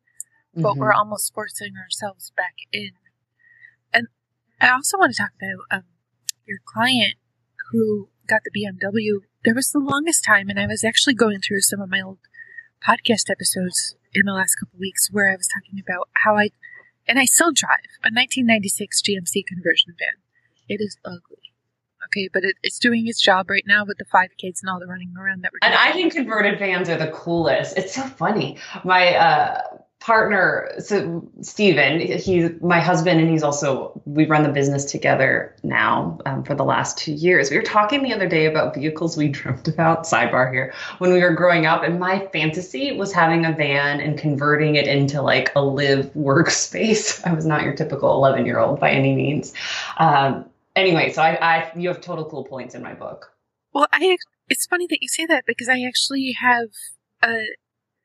[0.54, 0.80] but mm-hmm.
[0.80, 2.90] we're almost forcing ourselves back in
[3.92, 4.08] and
[4.60, 5.84] i also want to talk about um,
[6.50, 7.14] your client
[7.70, 11.60] who got the bmw there was the longest time and i was actually going through
[11.60, 12.18] some of my old
[12.86, 16.50] podcast episodes in the last couple weeks where i was talking about how i
[17.10, 20.22] and I still drive a 1996 GMC conversion van.
[20.68, 21.38] It is ugly.
[22.06, 24.80] Okay, but it, it's doing its job right now with the five kids and all
[24.80, 25.76] the running around that we're doing.
[25.76, 27.76] And I think converted vans are the coolest.
[27.76, 28.58] It's so funny.
[28.84, 29.60] My uh,
[30.00, 36.18] partner, so Steven, he's my husband, and he's also, we run the business together now
[36.24, 37.50] um, for the last two years.
[37.50, 41.20] We were talking the other day about vehicles we dreamt about, sidebar here, when we
[41.20, 41.82] were growing up.
[41.82, 47.22] And my fantasy was having a van and converting it into like a live workspace.
[47.26, 49.52] I was not your typical 11 year old by any means.
[49.98, 53.32] Um, anyway, so I, I, you have total cool points in my book.
[53.74, 54.16] Well, I,
[54.48, 56.68] it's funny that you say that because I actually have
[57.22, 57.36] a,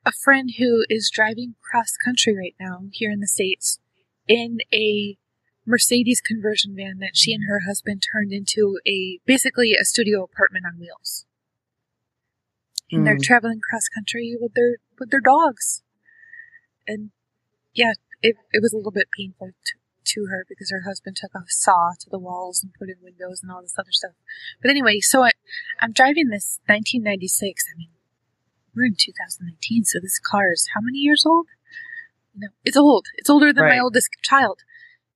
[0.05, 3.79] a friend who is driving cross country right now here in the States
[4.27, 5.17] in a
[5.65, 10.65] Mercedes conversion van that she and her husband turned into a basically a studio apartment
[10.65, 11.25] on wheels.
[12.91, 13.05] And mm.
[13.05, 13.21] they're hmm.
[13.21, 15.81] traveling cross country with their with their dogs.
[16.87, 17.09] And
[17.73, 19.73] yeah, it it was a little bit painful to,
[20.13, 23.41] to her because her husband took a saw to the walls and put in windows
[23.41, 24.13] and all this other stuff.
[24.61, 25.31] But anyway, so I,
[25.81, 27.65] I'm driving this 1996.
[27.73, 27.89] I mean,
[28.75, 31.47] we're in 2019, so this car is how many years old?
[32.35, 33.07] No, it's old.
[33.15, 33.77] It's older than right.
[33.77, 34.59] my oldest child.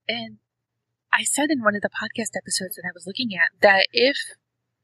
[0.08, 0.38] And
[1.12, 4.18] I said in one of the podcast episodes that I was looking at that if,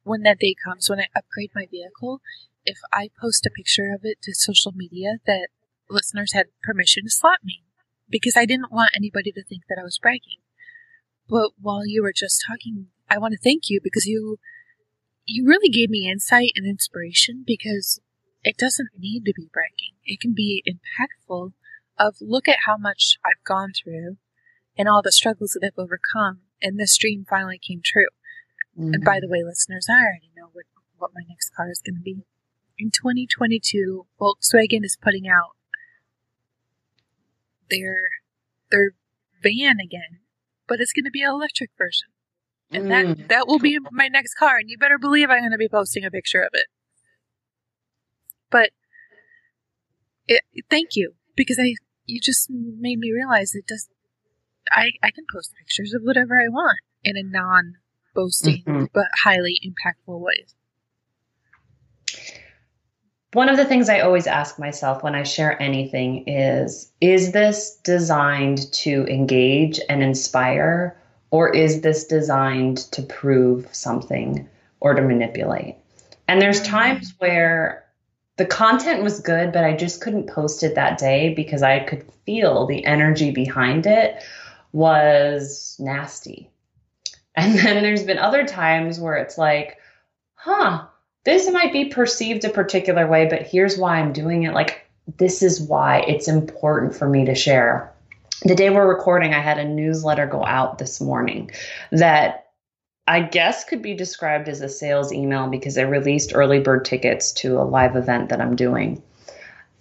[0.03, 2.21] when that day comes, when I upgrade my vehicle,
[2.65, 5.47] if I post a picture of it to social media, that
[5.89, 7.63] listeners had permission to slap me
[8.09, 10.39] because I didn't want anybody to think that I was bragging.
[11.29, 14.37] But while you were just talking, I want to thank you because you
[15.25, 17.99] you really gave me insight and inspiration because
[18.45, 19.95] it doesn't need to be breaking.
[20.05, 21.53] It can be impactful
[21.97, 24.17] of look at how much I've gone through
[24.77, 28.07] and all the struggles that I've overcome and this dream finally came true.
[28.79, 28.93] Mm-hmm.
[28.93, 30.65] And by the way, listeners, I already know what,
[30.97, 32.23] what my next car is going to be.
[32.77, 35.55] In 2022, Volkswagen is putting out
[37.71, 38.09] their
[38.69, 38.91] their
[39.41, 40.19] van again,
[40.67, 42.09] but it's going to be an electric version.
[42.69, 42.89] And mm.
[43.17, 45.69] that that will be my next car and you better believe I'm going to be
[45.69, 46.65] posting a picture of it.
[48.55, 48.69] But
[50.29, 53.89] it, thank you because I you just made me realize it does.
[54.71, 57.73] I I can post pictures of whatever I want in a non
[58.13, 58.85] boasting mm-hmm.
[58.93, 60.45] but highly impactful way.
[63.33, 67.75] One of the things I always ask myself when I share anything is Is this
[67.83, 70.97] designed to engage and inspire,
[71.29, 74.47] or is this designed to prove something
[74.79, 75.75] or to manipulate?
[76.29, 76.71] And there's mm-hmm.
[76.71, 77.84] times where
[78.37, 82.05] the content was good, but I just couldn't post it that day because I could
[82.25, 84.21] feel the energy behind it
[84.73, 86.49] was nasty.
[87.35, 89.77] And then there's been other times where it's like,
[90.33, 90.85] huh,
[91.23, 94.53] this might be perceived a particular way, but here's why I'm doing it.
[94.53, 94.85] Like,
[95.17, 97.91] this is why it's important for me to share.
[98.43, 101.51] The day we're recording, I had a newsletter go out this morning
[101.91, 102.44] that
[103.07, 107.31] I guess could be described as a sales email because I released early bird tickets
[107.33, 109.01] to a live event that I'm doing.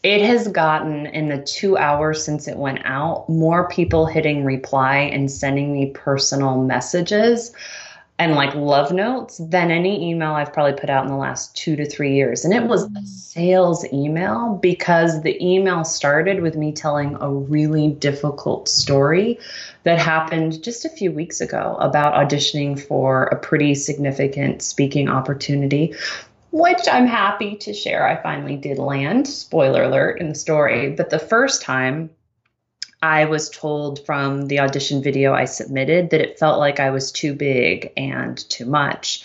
[0.03, 4.99] It has gotten in the two hours since it went out more people hitting reply
[4.99, 7.53] and sending me personal messages
[8.19, 11.75] and like love notes than any email I've probably put out in the last two
[11.77, 12.45] to three years.
[12.45, 17.89] And it was a sales email because the email started with me telling a really
[17.89, 19.39] difficult story
[19.83, 25.95] that happened just a few weeks ago about auditioning for a pretty significant speaking opportunity.
[26.53, 28.07] Which I'm happy to share.
[28.07, 30.91] I finally did land, spoiler alert, in the story.
[30.91, 32.11] But the first time
[33.05, 37.13] I was told from the audition video I submitted that it felt like I was
[37.13, 39.23] too big and too much.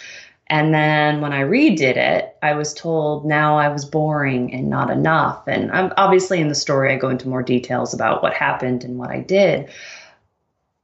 [0.47, 4.89] And then when I redid it, I was told now I was boring and not
[4.89, 5.47] enough.
[5.47, 8.97] And I'm obviously in the story, I go into more details about what happened and
[8.97, 9.69] what I did.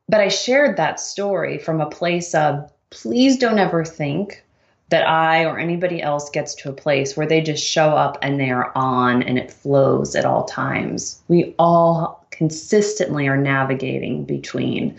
[0.07, 4.41] But I shared that story from a place of please don't ever think
[4.87, 8.39] that I or anybody else gets to a place where they just show up and
[8.39, 11.21] they are on and it flows at all times.
[11.27, 14.97] We all consistently are navigating between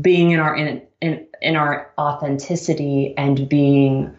[0.00, 4.16] being in our in, in, in our authenticity and being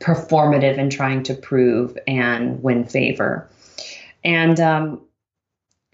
[0.00, 3.48] performative and trying to prove and win favor.
[4.24, 5.00] And um,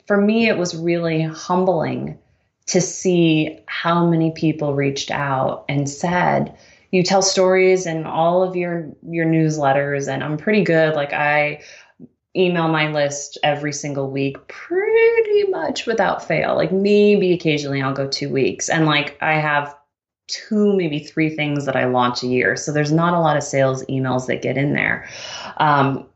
[0.07, 2.19] for me, it was really humbling
[2.67, 6.57] to see how many people reached out and said,
[6.91, 11.61] you tell stories in all of your your newsletters and i'm pretty good like i
[12.37, 16.55] email my list every single week pretty much without fail.
[16.55, 18.69] Like maybe occasionally i'll go two weeks.
[18.69, 19.77] And like i have
[20.29, 22.57] two maybe three things that i launch a year.
[22.57, 25.09] So there's not a lot of sales emails that get in there.
[25.57, 26.07] Um,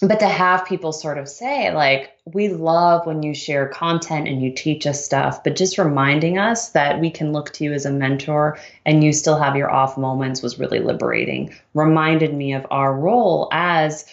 [0.00, 4.40] but to have people sort of say like we love when you share content and
[4.40, 7.84] you teach us stuff but just reminding us that we can look to you as
[7.84, 11.52] a mentor and you still have your off moments was really liberating.
[11.74, 14.04] Reminded me of our role as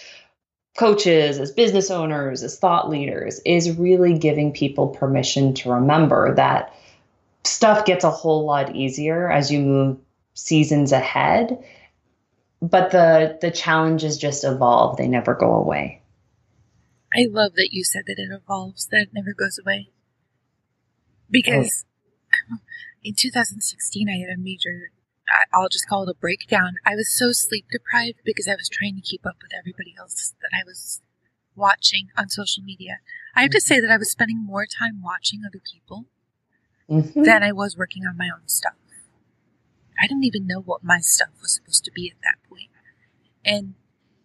[0.78, 6.76] coaches as business owners as thought leaders is really giving people permission to remember that
[7.44, 9.98] stuff gets a whole lot easier as you move
[10.34, 11.64] seasons ahead
[12.70, 14.98] but the the challenges just evolve.
[14.98, 16.02] They never go away.
[17.14, 19.90] I love that you said that it evolves that it never goes away.
[19.90, 19.94] Oh.
[21.30, 21.86] Because
[22.52, 22.58] oh.
[23.04, 24.92] in 2016 i had a major
[25.54, 28.96] i'll just call it a breakdown i was so sleep deprived because i was trying
[28.96, 31.02] to keep up with everybody else that i was
[31.56, 33.00] watching on social media
[33.36, 36.06] i have to say that i was spending more time watching other people
[36.90, 37.24] mm-hmm.
[37.24, 38.76] than i was working on my own stuff
[40.00, 42.70] I didn't even know what my stuff was supposed to be at that point.
[43.44, 43.76] And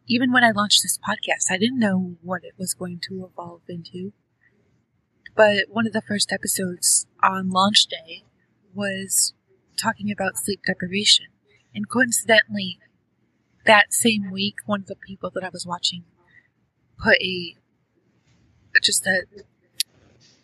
[0.06, 3.62] even when I launched this podcast, I didn't know what it was going to evolve
[3.68, 4.12] into.
[5.36, 8.24] But one of the first episodes on launch day
[8.74, 9.34] was
[9.80, 11.26] talking about sleep deprivation.
[11.74, 12.78] And coincidentally,
[13.66, 16.04] that same week, one of the people that I was watching
[16.98, 17.56] put a
[18.82, 19.24] just a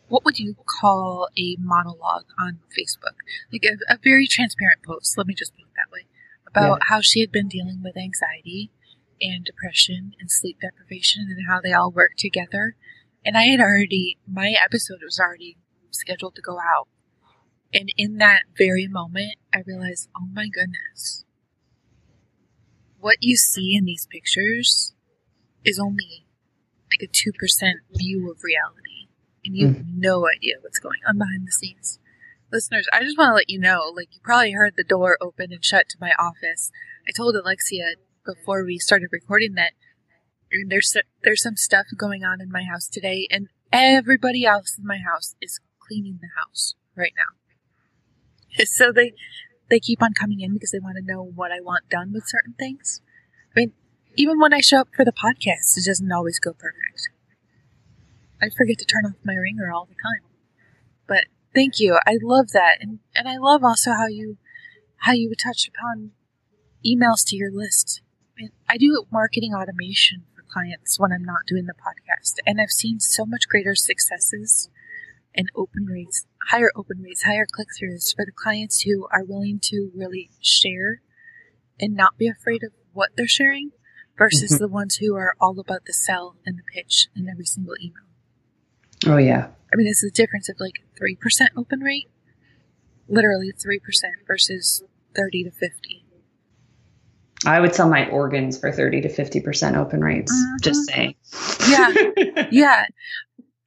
[0.09, 3.17] what would you call a monologue on Facebook?
[3.53, 6.07] Like a, a very transparent post, let me just put it that way,
[6.47, 6.87] about yeah.
[6.89, 8.71] how she had been dealing with anxiety
[9.21, 12.77] and depression and sleep deprivation and how they all work together.
[13.25, 15.57] And I had already, my episode was already
[15.91, 16.87] scheduled to go out.
[17.77, 21.27] And in that very moment, I realized, oh my goodness,
[22.99, 24.95] what you see in these pictures
[25.63, 26.27] is only
[26.91, 28.87] like a 2% view of reality
[29.45, 29.77] and you mm.
[29.77, 31.99] have no idea what's going on behind the scenes.
[32.51, 35.53] Listeners, I just want to let you know, like you probably heard the door open
[35.53, 36.71] and shut to my office.
[37.07, 39.73] I told Alexia before we started recording that
[40.69, 44.99] there's there's some stuff going on in my house today, and everybody else in my
[44.99, 47.46] house is cleaning the house right now.
[48.65, 49.13] So they
[49.69, 52.25] they keep on coming in because they want to know what I want done with
[52.27, 53.01] certain things.
[53.55, 53.73] I mean,
[54.15, 57.11] even when I show up for the podcast, it doesn't always go perfect.
[58.41, 60.31] I forget to turn off my ringer all the time.
[61.07, 61.25] But
[61.55, 61.99] thank you.
[62.07, 62.79] I love that.
[62.81, 64.37] And and I love also how you
[64.99, 66.13] how you touch upon
[66.85, 68.03] emails to your list.
[68.69, 73.01] I do marketing automation for clients when I'm not doing the podcast, and I've seen
[73.01, 74.69] so much greater successes
[75.37, 79.59] and open rates, higher open rates, higher click throughs for the clients who are willing
[79.63, 81.03] to really share
[81.79, 83.73] and not be afraid of what they're sharing
[84.17, 84.63] versus mm-hmm.
[84.63, 88.05] the ones who are all about the sell and the pitch in every single email.
[89.07, 89.49] Oh, yeah.
[89.73, 91.17] I mean, it's a difference of like 3%
[91.57, 92.09] open rate,
[93.09, 93.79] literally 3%
[94.27, 94.83] versus
[95.15, 96.05] 30 to 50.
[97.45, 100.33] I would sell my organs for 30 to 50% open rates.
[100.33, 100.57] Mm-hmm.
[100.63, 101.15] Just saying.
[101.69, 102.49] Yeah.
[102.51, 102.87] yeah.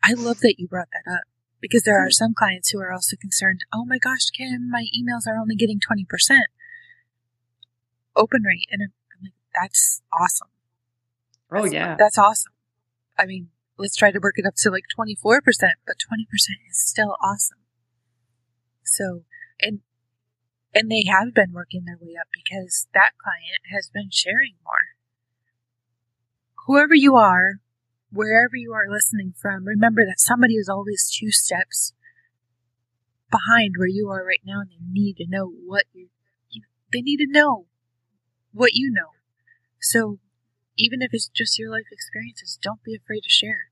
[0.01, 1.21] I love that you brought that up
[1.61, 2.11] because there are mm-hmm.
[2.11, 5.79] some clients who are also concerned, oh my gosh, Kim, my emails are only getting
[5.79, 6.05] 20%
[8.15, 8.67] open rate.
[8.71, 10.49] And I'm like, that's awesome.
[11.51, 11.95] Oh, yeah.
[11.97, 12.53] That's awesome.
[13.17, 15.41] I mean, let's try to work it up to like 24%,
[15.85, 16.25] but 20%
[16.69, 17.57] is still awesome.
[18.83, 19.23] So,
[19.61, 19.79] and,
[20.73, 24.95] and they have been working their way up because that client has been sharing more.
[26.67, 27.59] Whoever you are,
[28.11, 31.93] wherever you are listening from, remember that somebody is always two steps
[33.31, 36.09] behind where you are right now and they need to know what you,
[36.49, 37.67] you they need to know
[38.51, 39.13] what you know.
[39.79, 40.19] So
[40.77, 43.69] even if it's just your life experiences, don't be afraid to share.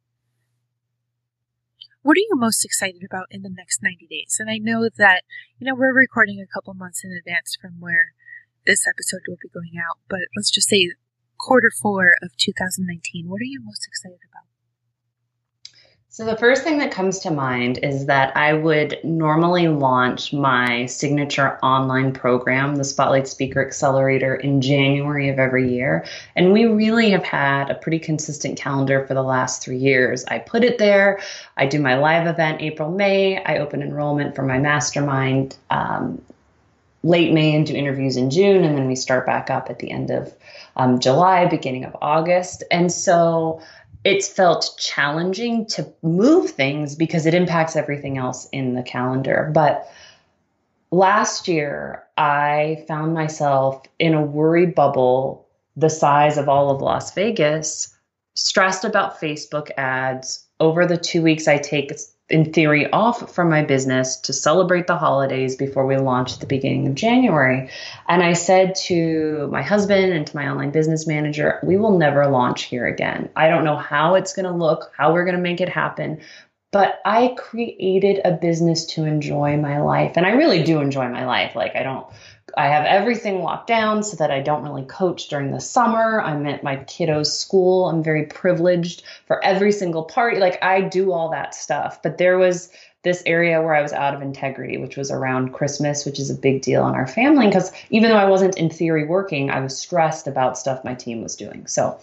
[2.01, 4.37] What are you most excited about in the next 90 days?
[4.39, 5.23] And I know that,
[5.57, 8.13] you know, we're recording a couple months in advance from where
[8.65, 10.91] this episode will be going out, but let's just say
[11.37, 13.29] quarter four of 2019.
[13.29, 14.47] What are you most excited about?
[16.17, 20.87] So, the first thing that comes to mind is that I would normally launch my
[20.87, 26.05] signature online program, the Spotlight Speaker Accelerator, in January of every year.
[26.35, 30.25] And we really have had a pretty consistent calendar for the last three years.
[30.25, 31.19] I put it there,
[31.55, 35.55] I do my live event April, May, I open enrollment for my mastermind.
[35.69, 36.19] Um,
[37.03, 39.91] late May and do interviews in June, and then we start back up at the
[39.91, 40.33] end of
[40.75, 42.63] um, July, beginning of August.
[42.71, 43.61] And so
[44.03, 49.51] it's felt challenging to move things because it impacts everything else in the calendar.
[49.53, 49.89] But
[50.91, 57.13] last year, I found myself in a worry bubble the size of all of Las
[57.13, 57.95] Vegas,
[58.33, 60.43] stressed about Facebook ads.
[60.59, 61.91] Over the two weeks I take
[62.29, 66.45] in theory, off from my business to celebrate the holidays before we launch at the
[66.45, 67.69] beginning of January.
[68.07, 72.27] And I said to my husband and to my online business manager, we will never
[72.27, 73.29] launch here again.
[73.35, 76.19] I don't know how it's going to look, how we're going to make it happen.
[76.73, 80.13] But I created a business to enjoy my life.
[80.17, 81.55] And I really do enjoy my life.
[81.55, 82.07] Like, I don't
[82.55, 86.21] I have everything locked down so that I don't really coach during the summer.
[86.21, 87.89] I'm at my kiddos' school.
[87.89, 90.39] I'm very privileged for every single party.
[90.39, 92.01] Like I do all that stuff.
[92.01, 92.69] But there was
[93.03, 96.35] this area where I was out of integrity, which was around Christmas, which is a
[96.35, 97.47] big deal in our family.
[97.47, 101.21] Because even though I wasn't in theory working, I was stressed about stuff my team
[101.21, 101.67] was doing.
[101.67, 101.99] So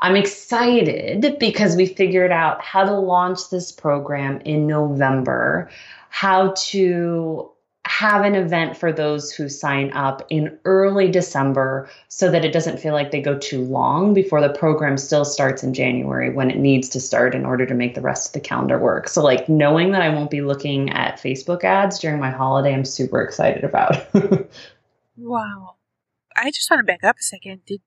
[0.00, 5.70] I'm excited because we figured out how to launch this program in November,
[6.08, 7.50] how to
[7.90, 12.78] have an event for those who sign up in early December so that it doesn't
[12.78, 16.56] feel like they go too long before the program still starts in January when it
[16.56, 19.08] needs to start in order to make the rest of the calendar work.
[19.08, 22.84] So, like, knowing that I won't be looking at Facebook ads during my holiday, I'm
[22.84, 23.96] super excited about.
[25.16, 25.74] wow.
[26.36, 27.62] I just want to back up a second.
[27.66, 27.80] Did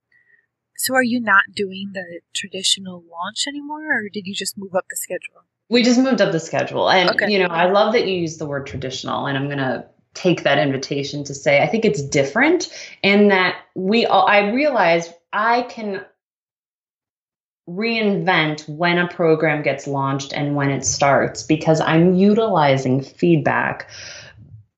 [0.75, 4.83] so are you not doing the traditional launch anymore or did you just move up
[4.89, 5.45] the schedule?
[5.69, 6.89] We just moved up the schedule.
[6.89, 7.31] And, okay.
[7.31, 10.43] you know, I love that you use the word traditional, and I'm going to take
[10.43, 12.69] that invitation to say I think it's different
[13.03, 16.05] and that we all, I realize I can
[17.67, 23.89] reinvent when a program gets launched and when it starts because I'm utilizing feedback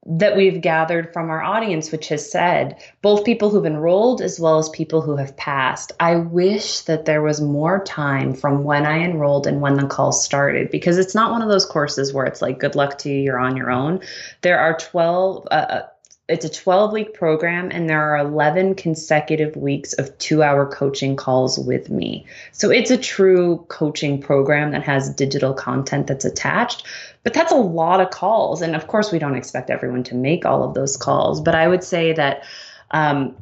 [0.05, 4.59] that we've gathered from our audience, which has said both people who've enrolled as well
[4.59, 5.91] as people who have passed.
[5.99, 10.11] I wish that there was more time from when I enrolled and when the call
[10.11, 13.19] started because it's not one of those courses where it's like, good luck to you,
[13.19, 14.01] you're on your own.
[14.41, 15.87] There are 12, uh, uh
[16.27, 21.15] it's a 12 week program and there are 11 consecutive weeks of two hour coaching
[21.15, 22.25] calls with me.
[22.51, 26.83] So it's a true coaching program that has digital content that's attached.
[27.25, 28.61] But that's a lot of calls.
[28.61, 31.41] And of course, we don't expect everyone to make all of those calls.
[31.41, 32.43] But I would say that
[32.91, 33.35] um,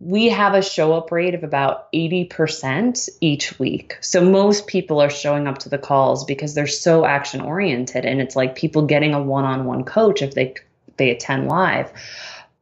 [0.00, 3.98] we have a show up rate of about 80% each week.
[4.00, 8.04] So most people are showing up to the calls because they're so action oriented.
[8.04, 10.56] And it's like people getting a one on one coach if they,
[10.96, 11.92] they attend live.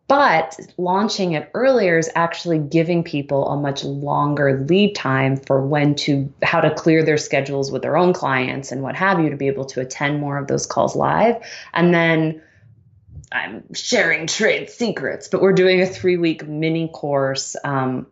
[0.08, 5.96] But launching it earlier is actually giving people a much longer lead time for when
[5.96, 9.36] to, how to clear their schedules with their own clients and what have you to
[9.36, 11.36] be able to attend more of those calls live.
[11.74, 12.40] And then
[13.30, 17.54] I'm sharing trade secrets, but we're doing a three week mini course.
[17.62, 18.06] Um,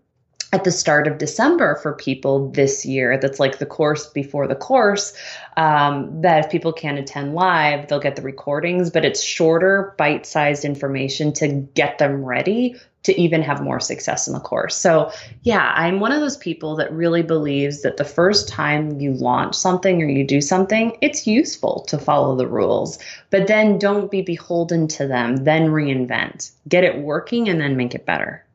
[0.53, 3.19] at the start of December for people this year.
[3.19, 5.13] That's like the course before the course.
[5.57, 10.27] Um, that if people can't attend live, they'll get the recordings, but it's shorter, bite
[10.27, 12.77] sized information to get them ready
[13.07, 14.77] to even have more success in the course.
[14.77, 19.13] So, yeah, I'm one of those people that really believes that the first time you
[19.13, 22.99] launch something or you do something, it's useful to follow the rules,
[23.31, 26.51] but then don't be beholden to them, then reinvent.
[26.69, 28.46] Get it working and then make it better.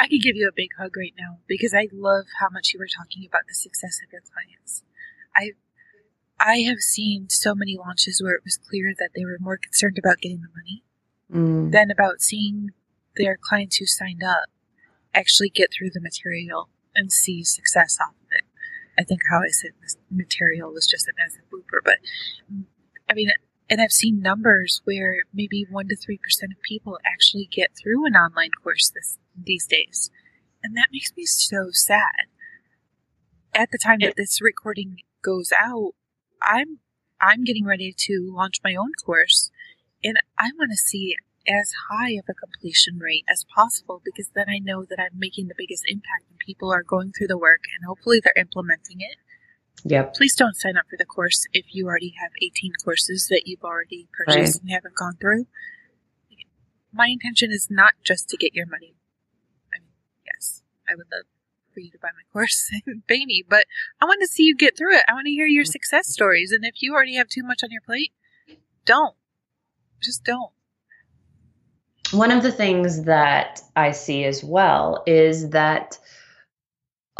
[0.00, 2.80] I could give you a big hug right now because I love how much you
[2.80, 4.82] were talking about the success of your clients.
[5.36, 5.52] I
[6.42, 9.98] I have seen so many launches where it was clear that they were more concerned
[9.98, 10.82] about getting the money
[11.30, 11.70] mm.
[11.70, 12.70] than about seeing
[13.16, 14.48] their clients who signed up
[15.14, 18.44] actually get through the material and see success off of it.
[18.98, 21.98] I think how I said this material was just a massive blooper, but
[23.08, 23.30] I mean,
[23.70, 28.04] and I've seen numbers where maybe one to three percent of people actually get through
[28.04, 30.10] an online course this these days,
[30.62, 32.26] and that makes me so sad.
[33.54, 35.92] At the time that this recording goes out,
[36.42, 36.80] I'm
[37.20, 39.50] I'm getting ready to launch my own course,
[40.02, 41.16] and I want to see
[41.48, 45.48] as high of a completion rate as possible because then I know that I'm making
[45.48, 49.16] the biggest impact and people are going through the work and hopefully they're implementing it.
[49.84, 50.14] Yep.
[50.14, 53.64] Please don't sign up for the course if you already have 18 courses that you've
[53.64, 54.62] already purchased right.
[54.62, 55.46] and haven't gone through.
[56.92, 58.94] My intention is not just to get your money.
[59.72, 59.88] I mean,
[60.26, 61.24] yes, I would love
[61.72, 63.64] for you to buy my course and pay me, but
[64.00, 65.04] I want to see you get through it.
[65.08, 65.70] I want to hear your mm-hmm.
[65.70, 66.52] success stories.
[66.52, 68.12] And if you already have too much on your plate,
[68.84, 69.14] don't.
[70.02, 70.52] Just don't
[72.12, 75.98] one of the things that I see as well is that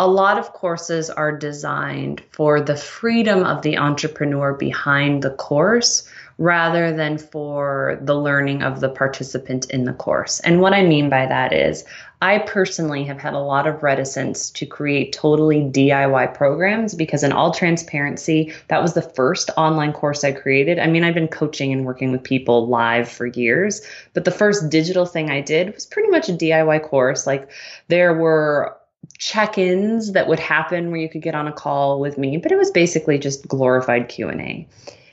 [0.01, 6.09] a lot of courses are designed for the freedom of the entrepreneur behind the course
[6.39, 10.41] rather than for the learning of the participant in the course.
[10.41, 11.85] And what I mean by that is,
[12.23, 17.33] I personally have had a lot of reticence to create totally DIY programs because, in
[17.33, 20.79] all transparency, that was the first online course I created.
[20.79, 23.83] I mean, I've been coaching and working with people live for years,
[24.15, 27.27] but the first digital thing I did was pretty much a DIY course.
[27.27, 27.51] Like,
[27.89, 28.80] there were
[29.21, 32.57] check-ins that would happen where you could get on a call with me, but it
[32.57, 34.67] was basically just glorified Q&A.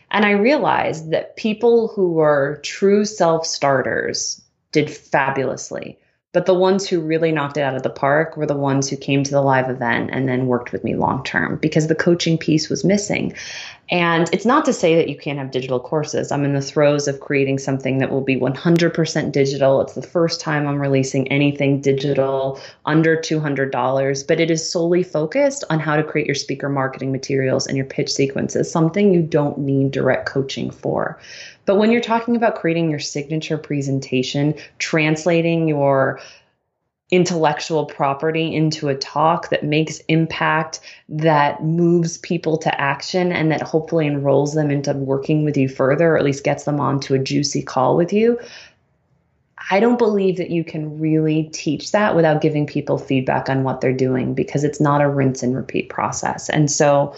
[0.10, 4.42] And I realized that people who were true self starters
[4.72, 6.00] did fabulously.
[6.34, 8.98] But the ones who really knocked it out of the park were the ones who
[8.98, 12.38] came to the live event and then worked with me long term because the coaching
[12.38, 13.34] piece was missing.
[13.90, 16.30] And it's not to say that you can't have digital courses.
[16.30, 19.80] I'm in the throes of creating something that will be 100% digital.
[19.80, 25.64] It's the first time I'm releasing anything digital under $200, but it is solely focused
[25.70, 29.58] on how to create your speaker marketing materials and your pitch sequences, something you don't
[29.60, 31.18] need direct coaching for.
[31.68, 36.20] But when you're talking about creating your signature presentation, translating your
[37.12, 43.62] intellectual property into a talk that makes impact, that moves people to action, and that
[43.62, 47.20] hopefully enrolls them into working with you further, or at least gets them onto a
[47.20, 48.40] juicy call with you.
[49.70, 53.82] I don't believe that you can really teach that without giving people feedback on what
[53.82, 56.50] they're doing because it's not a rinse and repeat process.
[56.50, 57.14] And so,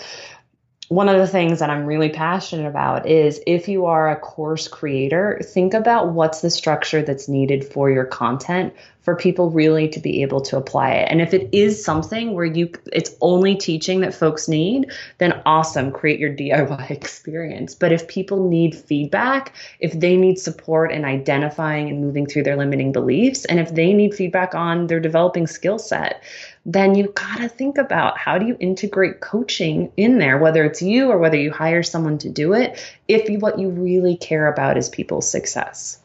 [0.89, 4.67] one of the things that I'm really passionate about is if you are a course
[4.67, 8.73] creator, think about what's the structure that's needed for your content
[9.03, 11.07] for people really to be able to apply it.
[11.11, 15.91] And if it is something where you it's only teaching that folks need, then awesome,
[15.91, 17.75] create your DIY experience.
[17.75, 22.57] But if people need feedback, if they need support in identifying and moving through their
[22.57, 26.23] limiting beliefs, and if they need feedback on their developing skill set,
[26.65, 30.81] then you've got to think about how do you integrate coaching in there, whether it's
[30.81, 34.47] you or whether you hire someone to do it, if you, what you really care
[34.51, 35.99] about is people's success.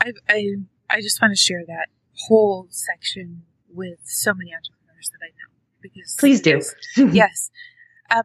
[0.00, 0.46] I, I,
[0.90, 1.86] I just want to share that
[2.28, 3.42] whole section
[3.72, 6.60] with so many entrepreneurs that I know because please do.
[7.12, 7.50] yes.
[8.10, 8.22] Um,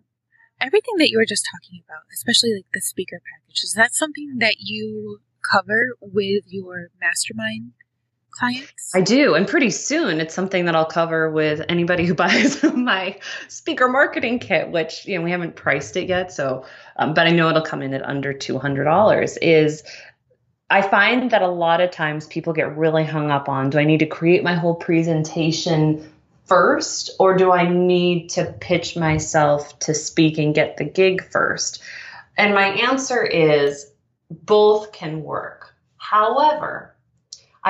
[0.60, 4.38] everything that you were just talking about, especially like the speaker package, is that something
[4.40, 5.20] that you
[5.52, 7.74] cover with your mastermind
[8.94, 9.36] I do.
[9.36, 14.40] And pretty soon it's something that I'll cover with anybody who buys my speaker marketing
[14.40, 16.32] kit, which, you know, we haven't priced it yet.
[16.32, 16.66] So,
[16.96, 19.84] um, but I know it'll come in at under $200 is
[20.70, 23.86] I find that a lot of times people get really hung up on do I
[23.86, 26.12] need to create my whole presentation
[26.46, 31.82] first or do I need to pitch myself to speak and get the gig first?
[32.38, 33.92] And my answer is
[34.30, 35.74] both can work.
[35.98, 36.96] However,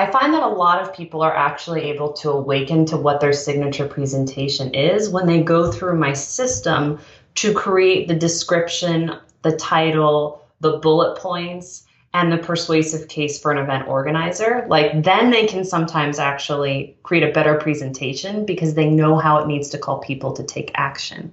[0.00, 3.34] I find that a lot of people are actually able to awaken to what their
[3.34, 7.00] signature presentation is when they go through my system
[7.34, 13.58] to create the description, the title, the bullet points, and the persuasive case for an
[13.58, 14.64] event organizer.
[14.70, 19.48] Like, then they can sometimes actually create a better presentation because they know how it
[19.48, 21.30] needs to call people to take action.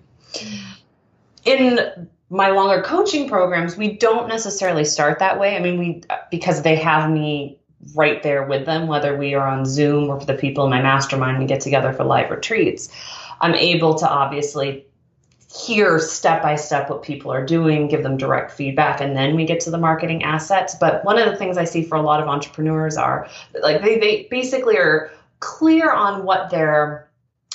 [1.46, 5.56] In my longer coaching programs, we don't necessarily start that way.
[5.56, 7.60] I mean, we because they have me
[7.96, 10.82] right there with them, whether we are on Zoom or for the people in my
[10.82, 12.90] mastermind, we get together for live retreats.
[13.40, 14.86] I'm able to obviously
[15.54, 19.46] hear step by step what people are doing, give them direct feedback, and then we
[19.46, 20.76] get to the marketing assets.
[20.76, 23.30] But one of the things I see for a lot of entrepreneurs are
[23.62, 27.08] like they, they basically are clear on what their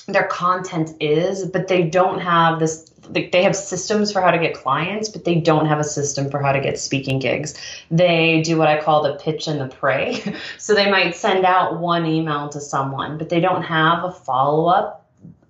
[0.08, 4.54] their content is, but they don't have this they have systems for how to get
[4.54, 7.54] clients, but they don't have a system for how to get speaking gigs.
[7.90, 10.22] They do what I call the pitch and the pray.
[10.58, 14.66] so they might send out one email to someone, but they don't have a follow
[14.66, 15.02] up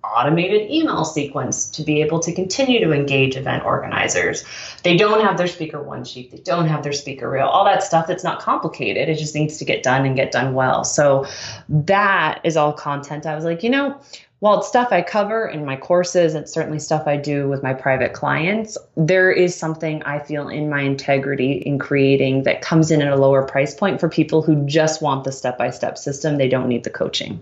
[0.03, 4.43] automated email sequence to be able to continue to engage event organizers.
[4.83, 7.83] They don't have their speaker one sheet, they don't have their speaker reel, all that
[7.83, 9.07] stuff that's not complicated.
[9.07, 10.83] It just needs to get done and get done well.
[10.83, 11.25] So
[11.69, 13.25] that is all content.
[13.25, 13.99] I was like, you know,
[14.43, 17.73] while it's stuff I cover in my courses, it's certainly stuff I do with my
[17.73, 18.77] private clients.
[18.97, 23.15] There is something I feel in my integrity in creating that comes in at a
[23.15, 26.37] lower price point for people who just want the step by step system.
[26.37, 27.41] They don't need the coaching.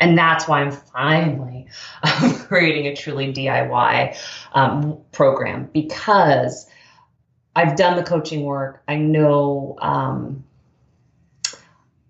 [0.00, 1.66] And that's why I'm finally
[2.02, 4.16] um, creating a truly DIY
[4.54, 6.66] um, program because
[7.54, 8.82] I've done the coaching work.
[8.88, 10.42] I know um,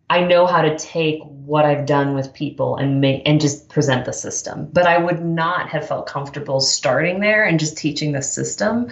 [0.08, 4.04] I know how to take what I've done with people and make and just present
[4.04, 4.68] the system.
[4.72, 8.90] But I would not have felt comfortable starting there and just teaching the system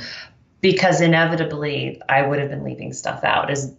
[0.60, 3.74] because inevitably I would have been leaving stuff out as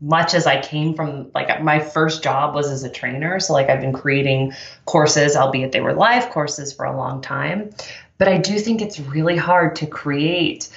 [0.00, 3.40] much as I came from like my first job was as a trainer.
[3.40, 4.52] So like I've been creating
[4.84, 7.70] courses, albeit they were live courses for a long time.
[8.16, 10.68] But I do think it's really hard to create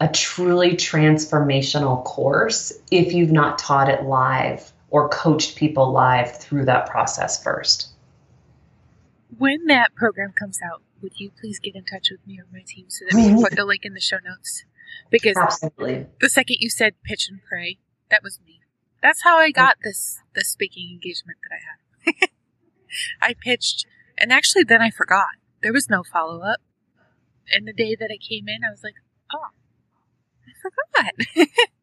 [0.00, 6.64] a truly transformational course if you've not taught it live or coached people live through
[6.64, 7.88] that process first.
[9.36, 12.62] When that program comes out, would you please get in touch with me or my
[12.64, 14.64] team so that we can put the link in the show notes?
[15.10, 16.06] Because Absolutely.
[16.20, 17.78] the second you said pitch and pray,
[18.08, 18.60] that was me.
[19.02, 22.28] That's how I got this this speaking engagement that I had.
[23.30, 23.86] I pitched,
[24.16, 25.34] and actually, then I forgot.
[25.60, 26.60] There was no follow up.
[27.50, 28.94] And the day that I came in, I was like,
[29.34, 29.48] "Oh,
[30.46, 31.58] I forgot."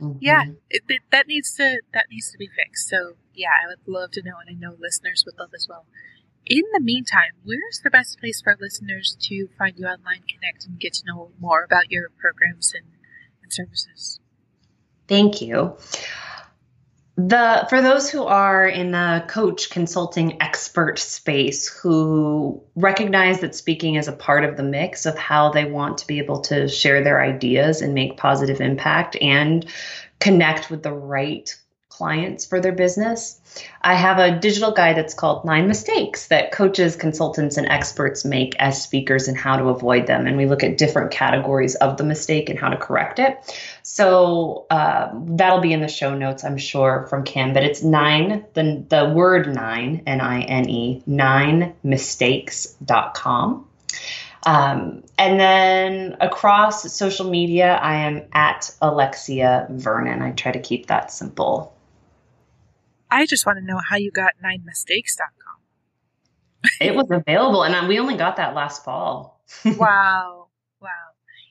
[0.00, 0.18] Mm-hmm.
[0.20, 2.88] Yeah, it, it, that needs to that needs to be fixed.
[2.88, 5.86] So yeah, I would love to know, and I know listeners would love as well.
[6.44, 10.78] In the meantime, where's the best place for listeners to find you online, connect, and
[10.78, 12.86] get to know more about your programs and,
[13.42, 14.18] and services?
[15.06, 15.76] Thank you
[17.16, 23.96] the for those who are in the coach consulting expert space who recognize that speaking
[23.96, 27.04] is a part of the mix of how they want to be able to share
[27.04, 29.66] their ideas and make positive impact and
[30.20, 31.54] connect with the right
[32.02, 33.40] clients for their business.
[33.80, 38.56] I have a digital guide that's called Nine Mistakes that coaches, consultants, and experts make
[38.58, 40.26] as speakers and how to avoid them.
[40.26, 43.38] And we look at different categories of the mistake and how to correct it.
[43.84, 47.52] So uh, that'll be in the show notes, I'm sure, from Kim.
[47.52, 53.68] But it's nine, the, the word nine, N I N E, nine mistakes.com.
[54.44, 60.20] Um, and then across social media, I am at Alexia Vernon.
[60.20, 61.72] I try to keep that simple.
[63.12, 65.60] I just want to know how you got ninemistakes.com.
[66.80, 69.44] it was available, and um, we only got that last fall.
[69.64, 70.48] wow.
[70.80, 70.88] Wow.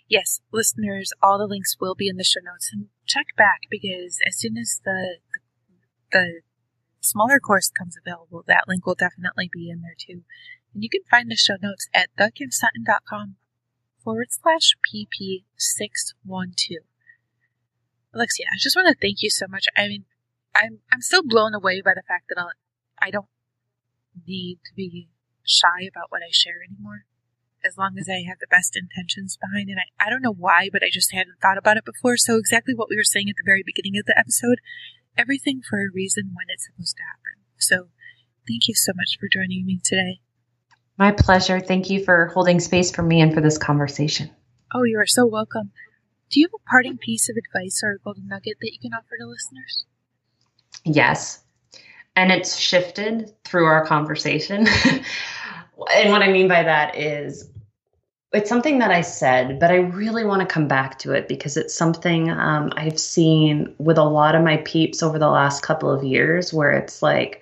[0.09, 2.72] Yes, listeners, all the links will be in the show notes.
[2.74, 5.39] And check back because as soon as the, the,
[6.12, 6.41] the
[6.99, 10.24] smaller course comes available, that link will definitely be in there too.
[10.74, 13.36] And you can find the show notes at thekimsutton.com
[14.03, 16.78] forward slash PP612.
[18.14, 19.68] Alexia, I just want to thank you so much.
[19.78, 20.05] I mean,
[20.55, 22.51] I'm I'm still blown away by the fact that I'll,
[22.99, 23.27] I don't
[24.27, 25.09] need to be
[25.43, 27.05] shy about what I share anymore.
[27.63, 29.77] As long as I have the best intentions behind it.
[29.77, 32.17] I, I don't know why, but I just hadn't thought about it before.
[32.17, 34.57] So exactly what we were saying at the very beginning of the episode,
[35.15, 37.45] everything for a reason when it's supposed to happen.
[37.59, 37.89] So
[38.47, 40.21] thank you so much for joining me today.
[40.97, 41.59] My pleasure.
[41.59, 44.31] Thank you for holding space for me and for this conversation.
[44.73, 45.71] Oh, you are so welcome.
[46.31, 48.93] Do you have a parting piece of advice or a golden nugget that you can
[48.93, 49.85] offer to listeners?
[50.84, 51.41] Yes.
[52.15, 54.67] And it's shifted through our conversation.
[55.95, 57.49] and what I mean by that is
[58.34, 61.57] it's something that I said, but I really want to come back to it because
[61.57, 65.91] it's something um, I've seen with a lot of my peeps over the last couple
[65.91, 67.41] of years where it's like,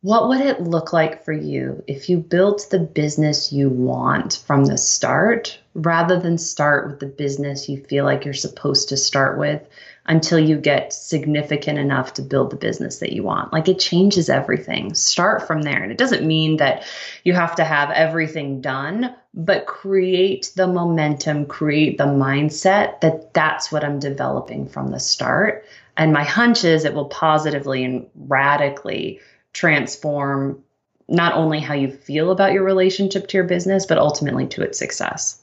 [0.00, 4.64] what would it look like for you if you built the business you want from
[4.64, 9.38] the start rather than start with the business you feel like you're supposed to start
[9.38, 9.60] with
[10.08, 13.52] until you get significant enough to build the business that you want.
[13.52, 14.94] Like it changes everything.
[14.94, 15.82] Start from there.
[15.82, 16.84] And it doesn't mean that
[17.24, 23.70] you have to have everything done, but create the momentum, create the mindset that that's
[23.70, 25.66] what I'm developing from the start.
[25.94, 29.20] And my hunch is it will positively and radically
[29.52, 30.64] transform
[31.06, 34.78] not only how you feel about your relationship to your business, but ultimately to its
[34.78, 35.42] success.